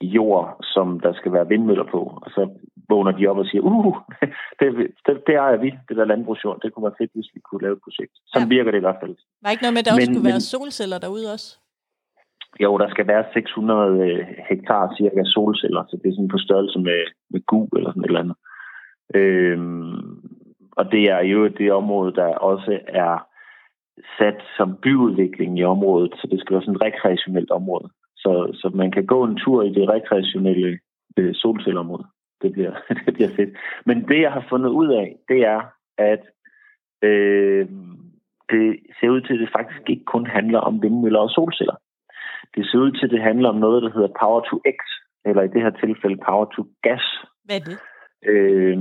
jord, 0.00 0.56
som 0.62 1.00
der 1.00 1.12
skal 1.12 1.32
være 1.32 1.48
vindmøller 1.48 1.84
på. 1.84 2.00
Og 2.22 2.30
så 2.30 2.42
vågner 2.88 3.12
de 3.18 3.26
op 3.26 3.38
og 3.42 3.46
siger, 3.46 3.62
uh, 3.62 3.96
det, 4.60 4.68
det, 5.06 5.14
det 5.26 5.34
ejer 5.34 5.56
vi, 5.64 5.70
det 5.88 5.96
der 5.96 6.04
landbrugsjord. 6.04 6.60
Det 6.62 6.72
kunne 6.72 6.88
være 6.88 7.00
fedt, 7.00 7.10
hvis 7.14 7.30
vi 7.34 7.40
kunne 7.40 7.62
lave 7.62 7.76
et 7.76 7.84
projekt. 7.86 8.14
Så 8.30 8.38
ja. 8.38 8.46
virker 8.46 8.70
det 8.70 8.78
i 8.78 8.86
hvert 8.86 9.00
fald. 9.02 9.14
Var 9.42 9.50
ikke 9.50 9.62
noget 9.64 9.76
med, 9.76 9.82
at 9.82 9.86
der 9.88 9.92
men, 9.92 10.00
også 10.00 10.12
skulle 10.12 10.28
men, 10.28 10.36
være 10.36 10.50
solceller 10.54 10.98
derude 11.04 11.26
også? 11.34 11.48
Jo, 12.64 12.78
der 12.78 12.88
skal 12.90 13.06
være 13.06 13.24
600 13.32 13.98
øh, 14.06 14.26
hektar 14.48 14.94
cirka 14.98 15.22
solceller, 15.24 15.84
så 15.88 15.94
det 16.00 16.08
er 16.08 16.14
sådan 16.14 16.34
på 16.34 16.38
størrelse 16.46 16.78
med, 16.78 17.00
med 17.30 17.40
gu 17.46 17.68
eller 17.76 17.90
sådan 17.90 18.04
et 18.04 18.06
eller 18.06 18.24
andet. 18.24 18.36
Øhm, 19.14 20.04
og 20.78 20.84
det 20.92 21.04
er 21.10 21.22
jo 21.32 21.48
det 21.48 21.72
område, 21.72 22.12
der 22.14 22.26
også 22.50 22.78
er 22.88 23.26
sat 24.18 24.40
som 24.56 24.76
byudvikling 24.82 25.58
i 25.58 25.64
området, 25.64 26.12
så 26.14 26.28
det 26.30 26.40
skal 26.40 26.54
være 26.54 26.62
sådan 26.62 26.74
et 26.74 26.82
rekreationelt 26.82 27.50
område. 27.50 27.88
Så, 28.16 28.32
så 28.60 28.70
man 28.74 28.90
kan 28.90 29.06
gå 29.06 29.24
en 29.24 29.36
tur 29.36 29.62
i 29.62 29.72
det 29.72 29.88
rekreationelle 29.88 30.78
øh, 31.16 31.34
solcelleområde. 31.34 32.04
Det 32.44 32.52
bliver, 32.52 32.74
det 33.04 33.14
bliver 33.14 33.32
fedt. 33.36 33.52
Men 33.86 33.96
det, 34.08 34.20
jeg 34.20 34.32
har 34.32 34.44
fundet 34.48 34.70
ud 34.70 34.88
af, 35.02 35.16
det 35.28 35.40
er, 35.54 35.60
at 35.98 36.22
øh, 37.08 37.66
det 38.50 38.64
ser 38.96 39.08
ud 39.14 39.20
til, 39.20 39.34
at 39.34 39.40
det 39.40 39.56
faktisk 39.58 39.84
ikke 39.90 40.04
kun 40.04 40.26
handler 40.26 40.58
om 40.58 40.82
vindmøller 40.82 41.20
og 41.20 41.30
solceller. 41.30 41.76
Det 42.54 42.66
ser 42.66 42.78
ud 42.78 42.90
til, 42.92 43.04
at 43.06 43.10
det 43.10 43.22
handler 43.22 43.48
om 43.48 43.56
noget, 43.56 43.82
der 43.82 43.90
hedder 43.94 44.18
Power 44.20 44.40
to 44.40 44.56
X, 44.76 44.80
eller 45.24 45.42
i 45.42 45.52
det 45.54 45.62
her 45.62 45.70
tilfælde 45.70 46.18
Power 46.28 46.44
to 46.44 46.62
Gas. 46.82 47.04
Hvad 47.44 47.56
er 47.56 47.64
det? 47.70 47.78
Øh, 48.32 48.78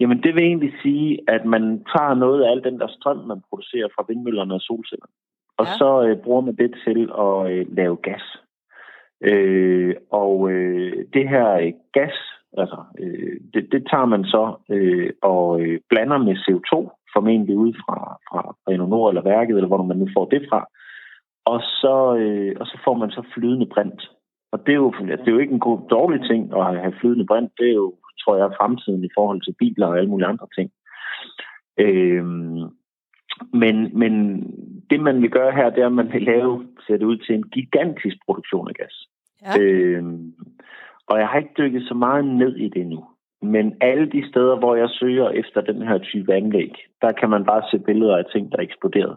jamen, 0.00 0.22
det 0.22 0.34
vil 0.34 0.44
egentlig 0.44 0.74
sige, 0.82 1.18
at 1.28 1.44
man 1.44 1.84
tager 1.96 2.14
noget 2.14 2.42
af 2.42 2.50
al 2.50 2.64
den 2.64 2.80
der 2.80 2.88
strøm, 2.88 3.16
man 3.16 3.42
producerer 3.48 3.88
fra 3.94 4.04
vindmøllerne 4.08 4.54
og 4.54 4.60
solcellerne, 4.60 5.12
og 5.58 5.66
ja. 5.66 5.72
så 5.78 5.90
øh, 6.06 6.16
bruger 6.24 6.40
man 6.40 6.56
det 6.56 6.74
til 6.84 7.00
at 7.26 7.52
øh, 7.52 7.76
lave 7.76 7.96
gas. 7.96 8.22
Øh, 9.22 9.94
og 10.10 10.50
øh, 10.50 11.06
det 11.14 11.28
her 11.28 11.52
øh, 11.52 11.72
gas, 11.92 12.16
altså, 12.58 12.80
øh, 12.98 13.36
det, 13.54 13.72
det 13.72 13.82
tager 13.90 14.04
man 14.04 14.24
så 14.24 14.54
øh, 14.70 15.10
og 15.22 15.60
øh, 15.60 15.80
blander 15.88 16.18
med 16.18 16.36
CO2, 16.44 16.72
formentlig 17.14 17.56
ud 17.56 17.72
fra, 17.84 17.98
fra 18.28 18.54
Renault 18.68 19.10
eller 19.10 19.30
værket, 19.32 19.56
eller 19.56 19.68
hvor 19.68 19.82
man 19.82 19.96
nu 19.96 20.08
får 20.16 20.24
det 20.24 20.42
fra. 20.50 20.66
Og 21.44 21.60
så, 21.60 22.16
øh, 22.22 22.56
og 22.60 22.66
så 22.66 22.78
får 22.84 22.94
man 22.94 23.10
så 23.10 23.22
flydende 23.34 23.66
brint. 23.66 24.02
Og 24.52 24.66
det 24.66 24.72
er, 24.72 24.76
jo, 24.76 24.90
det 25.00 25.28
er 25.28 25.36
jo 25.36 25.38
ikke 25.38 25.54
en 25.54 25.66
god, 25.68 25.78
dårlig 25.90 26.20
ting 26.30 26.56
at 26.56 26.80
have 26.80 26.94
flydende 27.00 27.26
brint. 27.26 27.52
Det 27.58 27.68
er 27.68 27.74
jo, 27.74 27.94
tror 28.24 28.36
jeg, 28.36 28.56
fremtiden 28.60 29.04
i 29.04 29.14
forhold 29.16 29.40
til 29.42 29.54
biler 29.58 29.86
og 29.86 29.98
alle 29.98 30.10
mulige 30.10 30.28
andre 30.28 30.46
ting. 30.56 30.70
Øh, 31.78 32.24
men, 33.62 33.98
men 33.98 34.12
det, 34.90 35.00
man 35.00 35.22
vil 35.22 35.30
gøre 35.30 35.52
her, 35.52 35.70
det 35.70 35.82
er, 35.82 35.86
at 35.86 35.92
man 35.92 36.12
vil 36.12 36.22
lave, 36.22 36.66
sætte 36.86 37.06
ud 37.06 37.16
til 37.16 37.34
en 37.34 37.48
gigantisk 37.48 38.16
produktion 38.26 38.68
af 38.68 38.74
gas. 38.74 38.94
Ja. 39.42 39.60
Øh, 39.60 40.04
Og 41.08 41.18
jeg 41.18 41.28
har 41.28 41.38
ikke 41.38 41.54
dykket 41.58 41.82
så 41.82 41.94
meget 41.94 42.24
ned 42.24 42.56
i 42.56 42.68
det 42.68 42.86
nu. 42.86 43.04
Men 43.42 43.76
alle 43.80 44.10
de 44.10 44.28
steder, 44.28 44.56
hvor 44.58 44.74
jeg 44.74 44.88
søger 44.90 45.30
efter 45.30 45.60
den 45.60 45.82
her 45.82 45.98
type 45.98 46.34
anlæg, 46.34 46.72
der 47.02 47.12
kan 47.12 47.30
man 47.30 47.44
bare 47.44 47.62
se 47.70 47.78
billeder 47.78 48.16
af 48.16 48.24
ting, 48.32 48.52
der 48.52 48.58
er 48.58 48.62
eksploderet. 48.62 49.16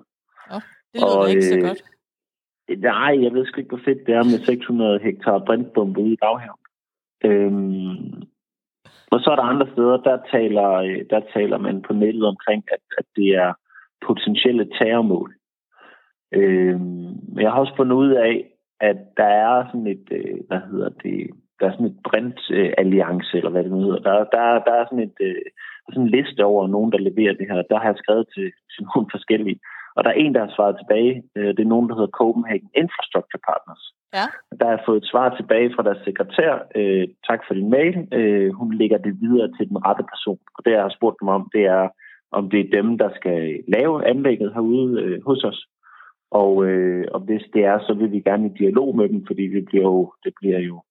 Oh, 0.52 0.62
det 0.94 1.02
lyder 1.02 1.18
og, 1.18 1.30
ikke 1.30 1.42
så 1.42 1.60
godt. 1.60 1.84
Øh, 2.70 2.82
nej, 2.82 3.24
jeg 3.24 3.34
ved 3.34 3.46
sgu 3.46 3.60
ikke, 3.60 3.76
hvor 3.76 3.86
fedt 3.86 4.08
det 4.08 4.16
er 4.16 4.24
med 4.24 4.40
600 4.46 5.00
hektar 5.00 5.44
brintbombe 5.46 6.00
ude 6.02 6.14
i 6.14 6.18
baghaven. 6.22 6.62
Øhm, 7.24 8.24
og 9.12 9.20
så 9.20 9.30
er 9.32 9.36
der 9.36 9.44
andre 9.44 9.68
steder, 9.74 9.98
der 9.98 10.18
taler, 10.32 10.70
øh, 10.72 11.06
der 11.10 11.22
taler 11.34 11.58
man 11.58 11.82
på 11.82 11.94
nettet 11.94 12.26
omkring, 12.26 12.64
at, 12.72 12.84
at 12.98 13.06
det 13.16 13.28
er 13.28 13.54
potentielle 14.08 14.70
terrormål. 14.80 15.36
Øhm, 16.32 17.14
men 17.34 17.42
jeg 17.42 17.52
har 17.52 17.60
også 17.60 17.76
fundet 17.76 17.96
ud 17.96 18.12
af, 18.12 18.52
at 18.80 18.98
der 19.18 19.32
er 19.48 19.66
sådan 19.68 19.88
et, 19.88 20.08
øh, 20.12 20.38
hvad 20.48 20.62
hedder 20.72 20.90
det, 20.90 21.30
der 21.60 21.66
er 21.68 21.72
sådan 21.74 21.92
et 21.92 22.00
brint-alliance, 22.08 23.38
eller 23.38 23.52
hvad 23.52 23.64
det 23.64 23.72
nu 23.72 23.80
hedder. 23.82 24.02
Der, 24.08 24.16
der, 24.36 24.44
der 24.68 24.74
er 24.80 24.86
sådan 24.86 25.08
et, 25.10 25.18
øh, 25.28 25.42
sådan 25.90 26.04
en 26.04 26.14
liste 26.18 26.42
over 26.52 26.68
nogen, 26.68 26.92
der 26.92 27.06
leverer 27.08 27.34
det 27.34 27.48
her. 27.50 27.62
Der 27.72 27.78
har 27.80 27.90
jeg 27.90 28.02
skrevet 28.04 28.26
til, 28.36 28.48
til 28.74 28.82
nogle 28.90 29.08
forskellige. 29.16 29.60
Og 29.96 30.04
der 30.04 30.10
er 30.10 30.22
en, 30.24 30.34
der 30.34 30.42
har 30.46 30.54
svaret 30.56 30.76
tilbage. 30.78 31.14
Øh, 31.36 31.52
det 31.56 31.64
er 31.64 31.74
nogen, 31.74 31.90
der 31.90 31.96
hedder 31.96 32.18
Copenhagen 32.22 32.70
Infrastructure 32.84 33.42
Partners. 33.50 33.84
Ja. 34.18 34.26
Der 34.60 34.68
har 34.72 34.82
fået 34.86 35.00
et 35.02 35.10
svar 35.12 35.28
tilbage 35.36 35.70
fra 35.76 35.84
deres 35.88 36.02
sekretær. 36.08 36.52
Øh, 36.80 37.08
tak 37.30 37.42
for 37.48 37.54
din 37.54 37.70
mail. 37.70 37.96
Øh, 38.20 38.50
hun 38.60 38.70
lægger 38.80 38.98
det 38.98 39.14
videre 39.24 39.50
til 39.58 39.70
den 39.70 39.78
rette 39.88 40.04
person. 40.12 40.40
Og 40.56 40.60
det, 40.66 40.72
jeg 40.72 40.82
har 40.82 40.96
spurgt 40.98 41.18
dem 41.22 41.30
om, 41.38 41.50
det 41.56 41.64
er, 41.78 41.88
om 42.32 42.50
det 42.50 42.60
er 42.60 42.76
dem, 42.78 42.98
der 42.98 43.10
skal 43.16 43.40
lave 43.68 44.08
anlægget 44.12 44.54
herude 44.54 45.02
øh, 45.04 45.20
hos 45.26 45.44
os. 45.44 45.60
Og, 46.32 46.66
øh, 46.66 47.06
og 47.14 47.20
hvis 47.20 47.46
det 47.54 47.64
er, 47.66 47.80
så 47.80 47.94
vil 47.94 48.12
vi 48.12 48.20
gerne 48.20 48.46
i 48.48 48.58
dialog 48.62 48.96
med 48.98 49.10
dem, 49.10 49.26
fordi 49.28 49.44
det 49.56 49.66
bliver 49.66 49.84
jo, 49.84 50.14
det 50.24 50.34
bliver 50.40 50.60
jo 50.60 50.82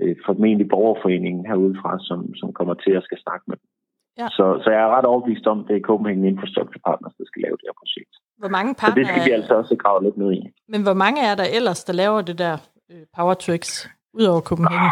øh, 0.00 0.16
formentlig 0.26 0.68
borgerforeningen 0.68 1.46
herudefra, 1.46 1.92
som, 2.08 2.34
som 2.40 2.52
kommer 2.52 2.74
til 2.74 2.92
at 2.98 3.04
skal 3.04 3.18
snakke 3.24 3.44
med 3.48 3.56
dem. 3.60 3.68
Ja. 4.20 4.28
Så, 4.36 4.44
så 4.62 4.68
jeg 4.74 4.82
er 4.86 4.90
ret 4.96 5.04
overbevist 5.12 5.46
om, 5.46 5.60
at 5.60 5.66
det 5.68 5.76
er 5.76 5.80
Copenhagen 5.90 6.24
Infrastructure 6.24 6.82
Partners, 6.88 7.14
der 7.18 7.24
skal 7.30 7.42
lave 7.46 7.56
det 7.58 7.66
her 7.68 7.76
projekt. 7.82 8.12
Hvor 8.42 8.52
mange 8.56 8.74
partnere... 8.74 8.94
Så 8.94 8.98
det 8.98 9.06
skal 9.08 9.22
vi 9.28 9.34
altså 9.38 9.54
også 9.60 9.76
grave 9.82 10.02
lidt 10.06 10.16
ned 10.22 10.32
i. 10.32 10.40
Men 10.72 10.82
hvor 10.86 10.96
mange 11.04 11.20
er 11.30 11.34
der 11.40 11.46
ellers, 11.58 11.84
der 11.84 11.94
laver 12.02 12.20
det 12.28 12.38
der 12.38 12.54
øh, 12.90 13.04
Power 13.16 13.34
Tricks 13.34 13.72
ud 14.18 14.24
over 14.32 14.40
Copenhagen? 14.40 14.90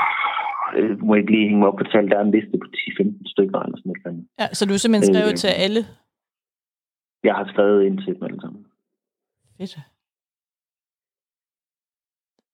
Jeg 0.77 0.91
ah, 0.91 1.07
må 1.07 1.15
ikke 1.15 1.31
lige 1.35 1.47
hænge 1.49 1.61
mig 1.61 1.69
op 1.69 1.79
på 1.83 1.85
tal. 1.93 2.11
Der 2.11 2.17
er 2.19 2.25
en 2.29 2.35
liste 2.37 2.55
på 2.63 2.67
10-15 2.67 3.33
stykker 3.33 3.59
eller 3.59 3.79
sådan 3.79 3.97
noget. 4.05 4.27
Ja, 4.41 4.47
så 4.57 4.63
du 4.67 4.73
har 4.73 4.79
simpelthen 4.79 5.15
skrevet 5.15 5.33
øh, 5.33 5.43
til 5.43 5.49
alle? 5.65 5.81
Jeg 7.29 7.35
har 7.35 7.47
skrevet 7.53 7.81
ind 7.87 7.99
til 7.99 8.15
dem 8.15 8.23
alle 8.23 8.41
sammen. 8.41 8.67
Fedt. 9.59 9.79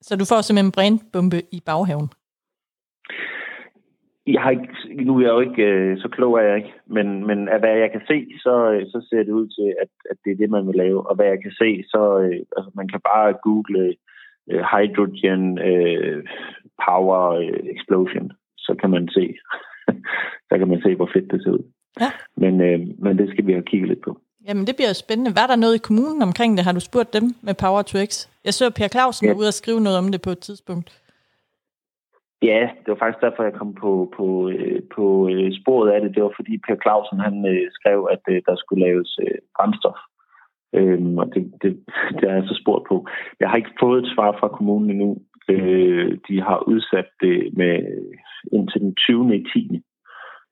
Så 0.06 0.16
du 0.16 0.24
får 0.30 0.40
simpelthen 0.40 0.66
en 0.66 0.76
brandbombe 0.76 1.38
i 1.56 1.60
baghaven? 1.66 2.08
Jeg 4.26 4.42
har 4.42 4.50
ikke, 4.50 5.04
nu 5.04 5.16
er 5.16 5.22
jeg 5.22 5.34
jo 5.36 5.40
ikke, 5.40 5.62
øh, 5.62 5.98
så 5.98 6.08
klog 6.08 6.38
er 6.38 6.42
jeg 6.42 6.56
ikke, 6.56 6.74
men, 6.86 7.26
men 7.26 7.48
af 7.48 7.58
hvad 7.60 7.76
jeg 7.76 7.90
kan 7.92 8.04
se, 8.08 8.18
så, 8.44 8.54
øh, 8.72 8.86
så 8.86 9.06
ser 9.10 9.22
det 9.22 9.32
ud 9.40 9.48
til, 9.56 9.68
at, 9.82 9.88
at 10.10 10.16
det 10.24 10.30
er 10.32 10.36
det, 10.36 10.50
man 10.50 10.66
vil 10.66 10.76
lave. 10.76 11.06
Og 11.08 11.14
hvad 11.16 11.26
jeg 11.26 11.42
kan 11.42 11.54
se, 11.62 11.84
så 11.92 12.02
øh, 12.18 12.40
altså, 12.56 12.70
man 12.74 12.88
kan 12.88 13.00
bare 13.00 13.38
google 13.46 13.94
øh, 14.50 14.62
hydrogen 14.72 15.58
øh, 15.58 16.24
power 16.86 17.22
øh, 17.42 17.60
explosion, 17.74 18.32
så 18.58 18.74
kan 18.80 18.90
man 18.90 19.08
se, 19.08 19.24
så 20.48 20.54
kan 20.58 20.68
man 20.68 20.80
se, 20.82 20.94
hvor 20.94 21.10
fedt 21.14 21.32
det 21.32 21.42
ser 21.42 21.50
ud. 21.50 21.64
Ja. 22.00 22.10
Men, 22.36 22.60
øh, 22.60 22.80
men 22.98 23.18
det 23.18 23.30
skal 23.30 23.46
vi 23.46 23.52
have 23.52 23.70
kigget 23.70 23.88
lidt 23.88 24.02
på. 24.04 24.20
Jamen, 24.48 24.66
det 24.66 24.76
bliver 24.76 24.92
spændende. 24.92 25.32
Var 25.40 25.46
der 25.46 25.56
noget 25.56 25.74
i 25.74 25.86
kommunen 25.88 26.22
omkring 26.22 26.56
det? 26.56 26.64
Har 26.64 26.72
du 26.72 26.80
spurgt 26.80 27.12
dem 27.12 27.24
med 27.42 27.54
Power 27.54 27.82
to 27.82 27.98
X? 28.08 28.28
Jeg 28.44 28.54
så 28.54 28.70
Per 28.70 28.88
Clausen 28.88 29.26
ja. 29.26 29.34
ude 29.34 29.48
og 29.48 29.54
skrive 29.54 29.80
noget 29.80 29.98
om 29.98 30.10
det 30.12 30.22
på 30.22 30.30
et 30.30 30.38
tidspunkt. 30.38 30.88
Ja, 32.42 32.70
det 32.80 32.88
var 32.88 33.00
faktisk 33.00 33.22
derfor, 33.22 33.42
jeg 33.42 33.52
kom 33.52 33.74
på, 33.74 34.12
på, 34.16 34.48
øh, 34.48 34.82
på 34.94 35.28
øh, 35.32 35.52
sporet 35.60 35.90
af 35.90 36.00
det. 36.00 36.14
Det 36.14 36.22
var 36.22 36.32
fordi 36.36 36.58
Per 36.58 36.76
Clausen 36.82 37.18
han 37.20 37.46
øh, 37.46 37.66
skrev, 37.70 38.08
at 38.10 38.22
der 38.46 38.56
skulle 38.56 38.84
laves 38.84 39.18
brændstof. 39.56 39.98
Øhm, 40.74 41.18
og 41.18 41.26
det, 41.34 41.52
det, 41.62 41.70
det 42.16 42.24
er 42.30 42.34
jeg 42.34 42.44
så 42.46 42.58
spurgt 42.62 42.88
på. 42.88 43.06
Jeg 43.40 43.48
har 43.50 43.56
ikke 43.56 43.78
fået 43.80 44.04
et 44.04 44.12
svar 44.14 44.36
fra 44.40 44.48
kommunen 44.48 44.90
endnu. 44.90 45.18
Øh, 45.48 46.18
de 46.28 46.40
har 46.40 46.68
udsat 46.68 47.08
det 47.20 47.56
med 47.56 47.74
indtil 48.52 48.80
den 48.80 48.94
20. 48.94 49.36
i 49.36 49.44
10. 49.54 49.82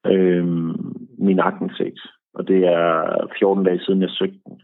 Øhm, 0.06 0.72
min 1.18 1.40
aktindsigt. 1.40 2.00
Og 2.34 2.48
det 2.48 2.66
er 2.66 3.16
14 3.38 3.64
dage 3.64 3.80
siden, 3.80 4.02
jeg 4.02 4.10
søgte 4.10 4.40
den. 4.46 4.60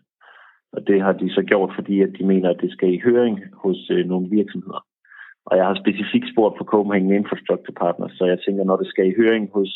Og 0.73 0.87
det 0.87 1.03
har 1.03 1.13
de 1.13 1.35
så 1.35 1.43
gjort, 1.43 1.73
fordi 1.75 2.01
at 2.01 2.13
de 2.19 2.27
mener, 2.27 2.51
at 2.51 2.61
det 2.61 2.73
skal 2.73 2.95
i 2.95 3.03
høring 3.05 3.41
hos 3.55 3.91
øh, 3.91 4.07
nogle 4.07 4.31
virksomheder. 4.31 4.87
Og 5.51 5.57
jeg 5.59 5.67
har 5.67 5.77
specifikt 5.83 6.27
spurgt 6.33 6.59
på 6.59 6.65
Copenhagen 6.65 7.13
Infrastructure 7.13 7.79
Partners, 7.83 8.13
så 8.19 8.25
jeg 8.33 8.39
tænker, 8.45 8.65
når 8.65 8.77
det 8.77 8.89
skal 8.89 9.07
i 9.09 9.19
høring 9.21 9.45
hos 9.57 9.71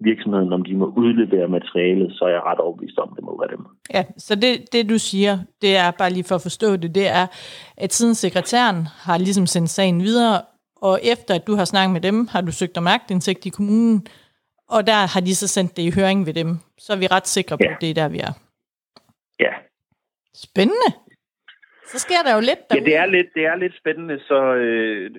virksomheden, 0.00 0.52
om 0.52 0.64
de 0.64 0.74
må 0.76 0.86
udlevere 0.96 1.48
materialet, 1.48 2.12
så 2.12 2.24
er 2.24 2.28
jeg 2.28 2.42
ret 2.42 2.58
overbevist 2.58 2.98
om, 2.98 3.12
det 3.16 3.24
må 3.24 3.40
være 3.40 3.56
dem. 3.56 3.66
Ja, 3.94 4.04
så 4.18 4.34
det, 4.34 4.72
det 4.72 4.88
du 4.88 4.98
siger, 4.98 5.38
det 5.62 5.76
er 5.76 5.90
bare 5.90 6.10
lige 6.10 6.24
for 6.24 6.34
at 6.34 6.42
forstå 6.42 6.76
det, 6.76 6.94
det 6.94 7.08
er, 7.08 7.26
at 7.76 7.92
siden 7.92 8.14
sekretæren 8.14 8.86
har 9.06 9.18
ligesom 9.18 9.46
sendt 9.46 9.70
sagen 9.70 10.00
videre, 10.00 10.42
og 10.76 11.00
efter 11.02 11.34
at 11.34 11.46
du 11.46 11.54
har 11.54 11.64
snakket 11.64 11.92
med 11.92 12.00
dem, 12.00 12.26
har 12.30 12.40
du 12.40 12.52
søgt 12.52 12.78
om 12.78 12.86
agtindsigt 12.86 13.46
i 13.46 13.48
kommunen, 13.48 14.06
og 14.68 14.86
der 14.86 15.14
har 15.14 15.20
de 15.20 15.34
så 15.34 15.48
sendt 15.48 15.76
det 15.76 15.82
i 15.82 15.90
høring 15.90 16.26
ved 16.26 16.34
dem. 16.34 16.58
Så 16.78 16.92
er 16.92 16.96
vi 16.96 17.06
ret 17.06 17.26
sikre 17.26 17.56
på, 17.56 17.64
ja. 17.64 17.74
at 17.74 17.80
det 17.80 17.90
er 17.90 17.94
der, 17.94 18.08
vi 18.08 18.18
er. 18.18 18.32
Ja. 19.40 19.52
Spændende. 20.34 21.05
Så 21.92 21.98
sker 21.98 22.20
der 22.26 22.32
jo 22.36 22.40
lidt 22.40 22.62
derude. 22.68 22.80
Ja, 22.80 22.84
det 22.88 22.96
er 23.02 23.06
lidt, 23.06 23.30
det 23.34 23.44
er 23.46 23.56
lidt 23.56 23.76
spændende. 23.76 24.18
Så 24.20 24.54
øh, 24.54 25.10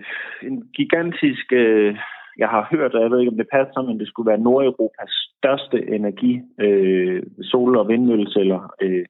en 0.44 0.58
gigantisk... 0.78 1.46
Øh, 1.52 1.98
jeg 2.38 2.50
har 2.50 2.68
hørt, 2.72 2.94
og 2.96 3.02
jeg 3.02 3.12
ved 3.12 3.20
ikke, 3.20 3.32
om 3.32 3.38
det 3.38 3.54
passer, 3.58 3.82
men 3.82 4.00
det 4.00 4.08
skulle 4.08 4.30
være 4.30 4.46
Nordeuropas 4.46 5.14
største 5.38 5.78
energi, 5.96 6.42
øh, 6.60 7.24
sol- 7.42 7.78
og 7.78 7.88
vindmølleceller, 7.88 8.74
øh, 8.82 9.06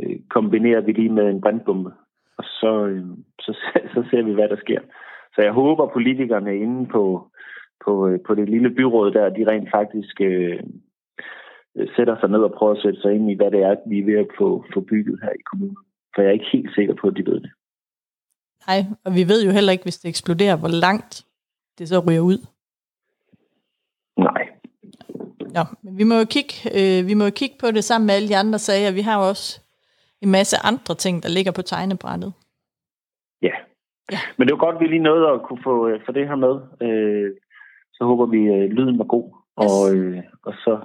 øh, 0.00 0.16
kombinerer 0.28 0.80
vi 0.80 0.92
lige 0.92 1.12
med 1.18 1.30
en 1.30 1.40
brandbombe. 1.40 1.90
Og 2.38 2.44
så, 2.44 2.86
øh, 2.86 3.04
så, 3.40 3.52
så 3.94 4.04
ser 4.10 4.22
vi, 4.22 4.32
hvad 4.32 4.48
der 4.48 4.56
sker. 4.56 4.80
Så 5.34 5.42
jeg 5.42 5.52
håber, 5.52 5.86
politikerne 5.86 6.56
inde 6.56 6.86
på, 6.86 7.30
på, 7.84 8.08
øh, 8.08 8.18
på 8.26 8.34
det 8.34 8.48
lille 8.48 8.70
byråd 8.70 9.10
der, 9.12 9.28
de 9.28 9.46
rent 9.50 9.70
faktisk 9.70 10.20
øh, 10.20 10.60
sætter 11.96 12.16
sig 12.20 12.30
ned 12.30 12.42
og 12.42 12.52
prøver 12.52 12.72
at 12.72 12.82
sætte 12.82 13.00
sig 13.00 13.14
ind 13.14 13.30
i, 13.30 13.34
hvad 13.34 13.50
det 13.50 13.62
er, 13.62 13.76
vi 13.86 13.98
er 13.98 14.04
ved 14.04 14.18
at 14.18 14.26
få, 14.38 14.64
få 14.74 14.80
bygget 14.80 15.18
her 15.22 15.30
i 15.30 15.42
kommunen. 15.50 15.89
For 16.14 16.22
jeg 16.22 16.28
er 16.28 16.32
ikke 16.32 16.52
helt 16.52 16.74
sikker 16.74 16.94
på, 17.00 17.06
at 17.06 17.16
de 17.16 17.26
ved 17.26 17.40
det. 17.40 17.50
Nej, 18.66 18.84
og 19.04 19.14
vi 19.14 19.28
ved 19.28 19.44
jo 19.44 19.50
heller 19.50 19.72
ikke, 19.72 19.84
hvis 19.84 19.98
det 19.98 20.08
eksploderer, 20.08 20.56
hvor 20.56 20.68
langt 20.68 21.26
det 21.78 21.88
så 21.88 21.98
ryger 21.98 22.20
ud. 22.20 22.38
Nej. 24.16 24.48
Ja, 25.54 25.64
men 25.82 25.98
vi 25.98 26.04
må 26.04 26.14
jo 26.14 26.24
kigge, 26.24 26.54
øh, 26.78 27.08
vi 27.08 27.14
må 27.14 27.24
jo 27.24 27.30
kigge 27.30 27.56
på 27.60 27.70
det 27.70 27.84
sammen 27.84 28.06
med 28.06 28.14
alle 28.14 28.28
de 28.28 28.36
andre 28.36 28.58
sager. 28.58 28.92
Vi 28.92 29.00
har 29.00 29.20
jo 29.20 29.28
også 29.28 29.60
en 30.20 30.30
masse 30.30 30.56
andre 30.64 30.94
ting, 30.94 31.22
der 31.22 31.28
ligger 31.28 31.52
på 31.52 31.62
tegnebrættet. 31.62 32.32
Ja. 33.42 33.54
ja. 34.12 34.18
Men 34.36 34.46
det 34.46 34.52
var 34.52 34.64
godt, 34.66 34.74
at 34.76 34.80
vi 34.80 34.86
lige 34.86 35.02
nåede 35.02 35.28
at 35.28 35.42
kunne 35.42 35.62
få, 35.62 35.88
øh, 35.88 36.00
få 36.06 36.12
det 36.12 36.28
her 36.28 36.36
med. 36.36 36.54
Øh, 36.86 37.30
så 37.92 38.04
håber 38.04 38.26
vi, 38.26 38.48
at 38.48 38.62
øh, 38.62 38.70
lyden 38.70 38.98
var 38.98 39.04
god. 39.04 39.26
Yes. 39.62 39.72
Og, 39.72 39.96
øh, 39.96 40.22
og 40.42 40.52
så 40.64 40.80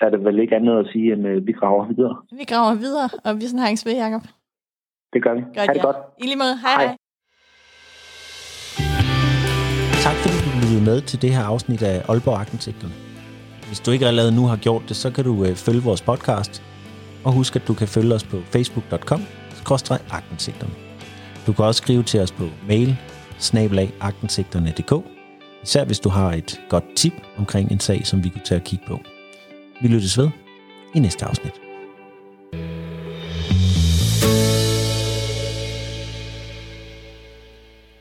er 0.00 0.10
det 0.10 0.24
vel 0.24 0.38
ikke 0.38 0.56
andet 0.56 0.78
at 0.78 0.88
sige, 0.92 1.12
end 1.12 1.26
at 1.26 1.46
vi 1.46 1.52
graver 1.52 1.86
videre. 1.86 2.16
Vi 2.32 2.44
graver 2.44 2.74
videre, 2.74 3.08
og 3.24 3.36
vi 3.36 3.46
sådan 3.46 3.60
har 3.60 3.84
ved, 3.84 3.96
Jacob. 3.96 4.22
Det 5.12 5.22
gør 5.22 5.34
vi. 5.34 5.40
Godt, 5.40 5.56
ha' 5.56 5.66
det 5.66 5.76
ja. 5.76 5.82
godt. 5.82 5.96
I 6.18 6.22
lige 6.22 6.36
måde. 6.36 6.56
Hej, 6.56 6.72
hej. 6.72 6.86
hej. 6.86 6.96
Tak 10.02 10.16
fordi 10.22 10.36
du 10.44 10.56
lyttede 10.60 10.84
med 10.84 11.00
til 11.00 11.22
det 11.22 11.34
her 11.34 11.44
afsnit 11.44 11.82
af 11.82 12.02
Aalborg 12.08 12.38
Arkitekten. 12.40 12.92
Hvis 13.66 13.80
du 13.80 13.90
ikke 13.90 14.06
allerede 14.06 14.32
nu 14.32 14.46
har 14.46 14.56
gjort 14.56 14.82
det, 14.88 14.96
så 14.96 15.10
kan 15.10 15.24
du 15.24 15.44
øh, 15.44 15.54
følge 15.54 15.82
vores 15.82 16.02
podcast. 16.02 16.62
Og 17.24 17.32
husk, 17.32 17.56
at 17.56 17.68
du 17.68 17.74
kan 17.74 17.88
følge 17.88 18.14
os 18.14 18.24
på 18.24 18.36
facebook.com 18.52 19.20
Du 21.46 21.52
kan 21.52 21.64
også 21.64 21.78
skrive 21.82 22.02
til 22.02 22.20
os 22.20 22.32
på 22.32 22.44
mail 22.68 22.96
snabelag 23.38 23.92
Især 25.62 25.84
hvis 25.84 26.00
du 26.00 26.08
har 26.08 26.32
et 26.32 26.60
godt 26.68 26.84
tip 26.96 27.12
omkring 27.38 27.72
en 27.72 27.80
sag, 27.80 28.06
som 28.06 28.24
vi 28.24 28.28
kunne 28.28 28.44
tage 28.44 28.60
at 28.60 28.66
kigge 28.66 28.84
på. 28.86 29.00
Vi 29.82 29.88
lyttes 29.88 30.18
ved 30.18 30.30
i 30.94 30.98
næste 30.98 31.24
afsnit. 31.24 31.69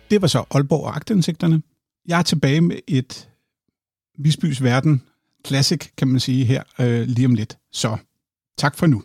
Det 0.10 0.22
var 0.22 0.28
så 0.28 0.46
Aalborg 0.52 0.84
og 0.84 0.96
agtindsigterne. 0.96 1.62
Jeg 2.08 2.20
er 2.20 2.24
tilbage 2.24 2.62
med 2.62 2.80
et 2.88 3.30
Visbys 4.18 4.64
Verden 4.64 5.04
Classic, 5.46 5.80
kan 5.98 6.08
man 6.08 6.20
sige 6.20 6.46
her, 6.46 6.64
øh, 6.80 7.08
lige 7.08 7.26
om 7.26 7.34
lidt. 7.34 7.58
Så 7.72 7.98
tak 8.58 8.78
for 8.78 8.88
nu. 8.88 9.04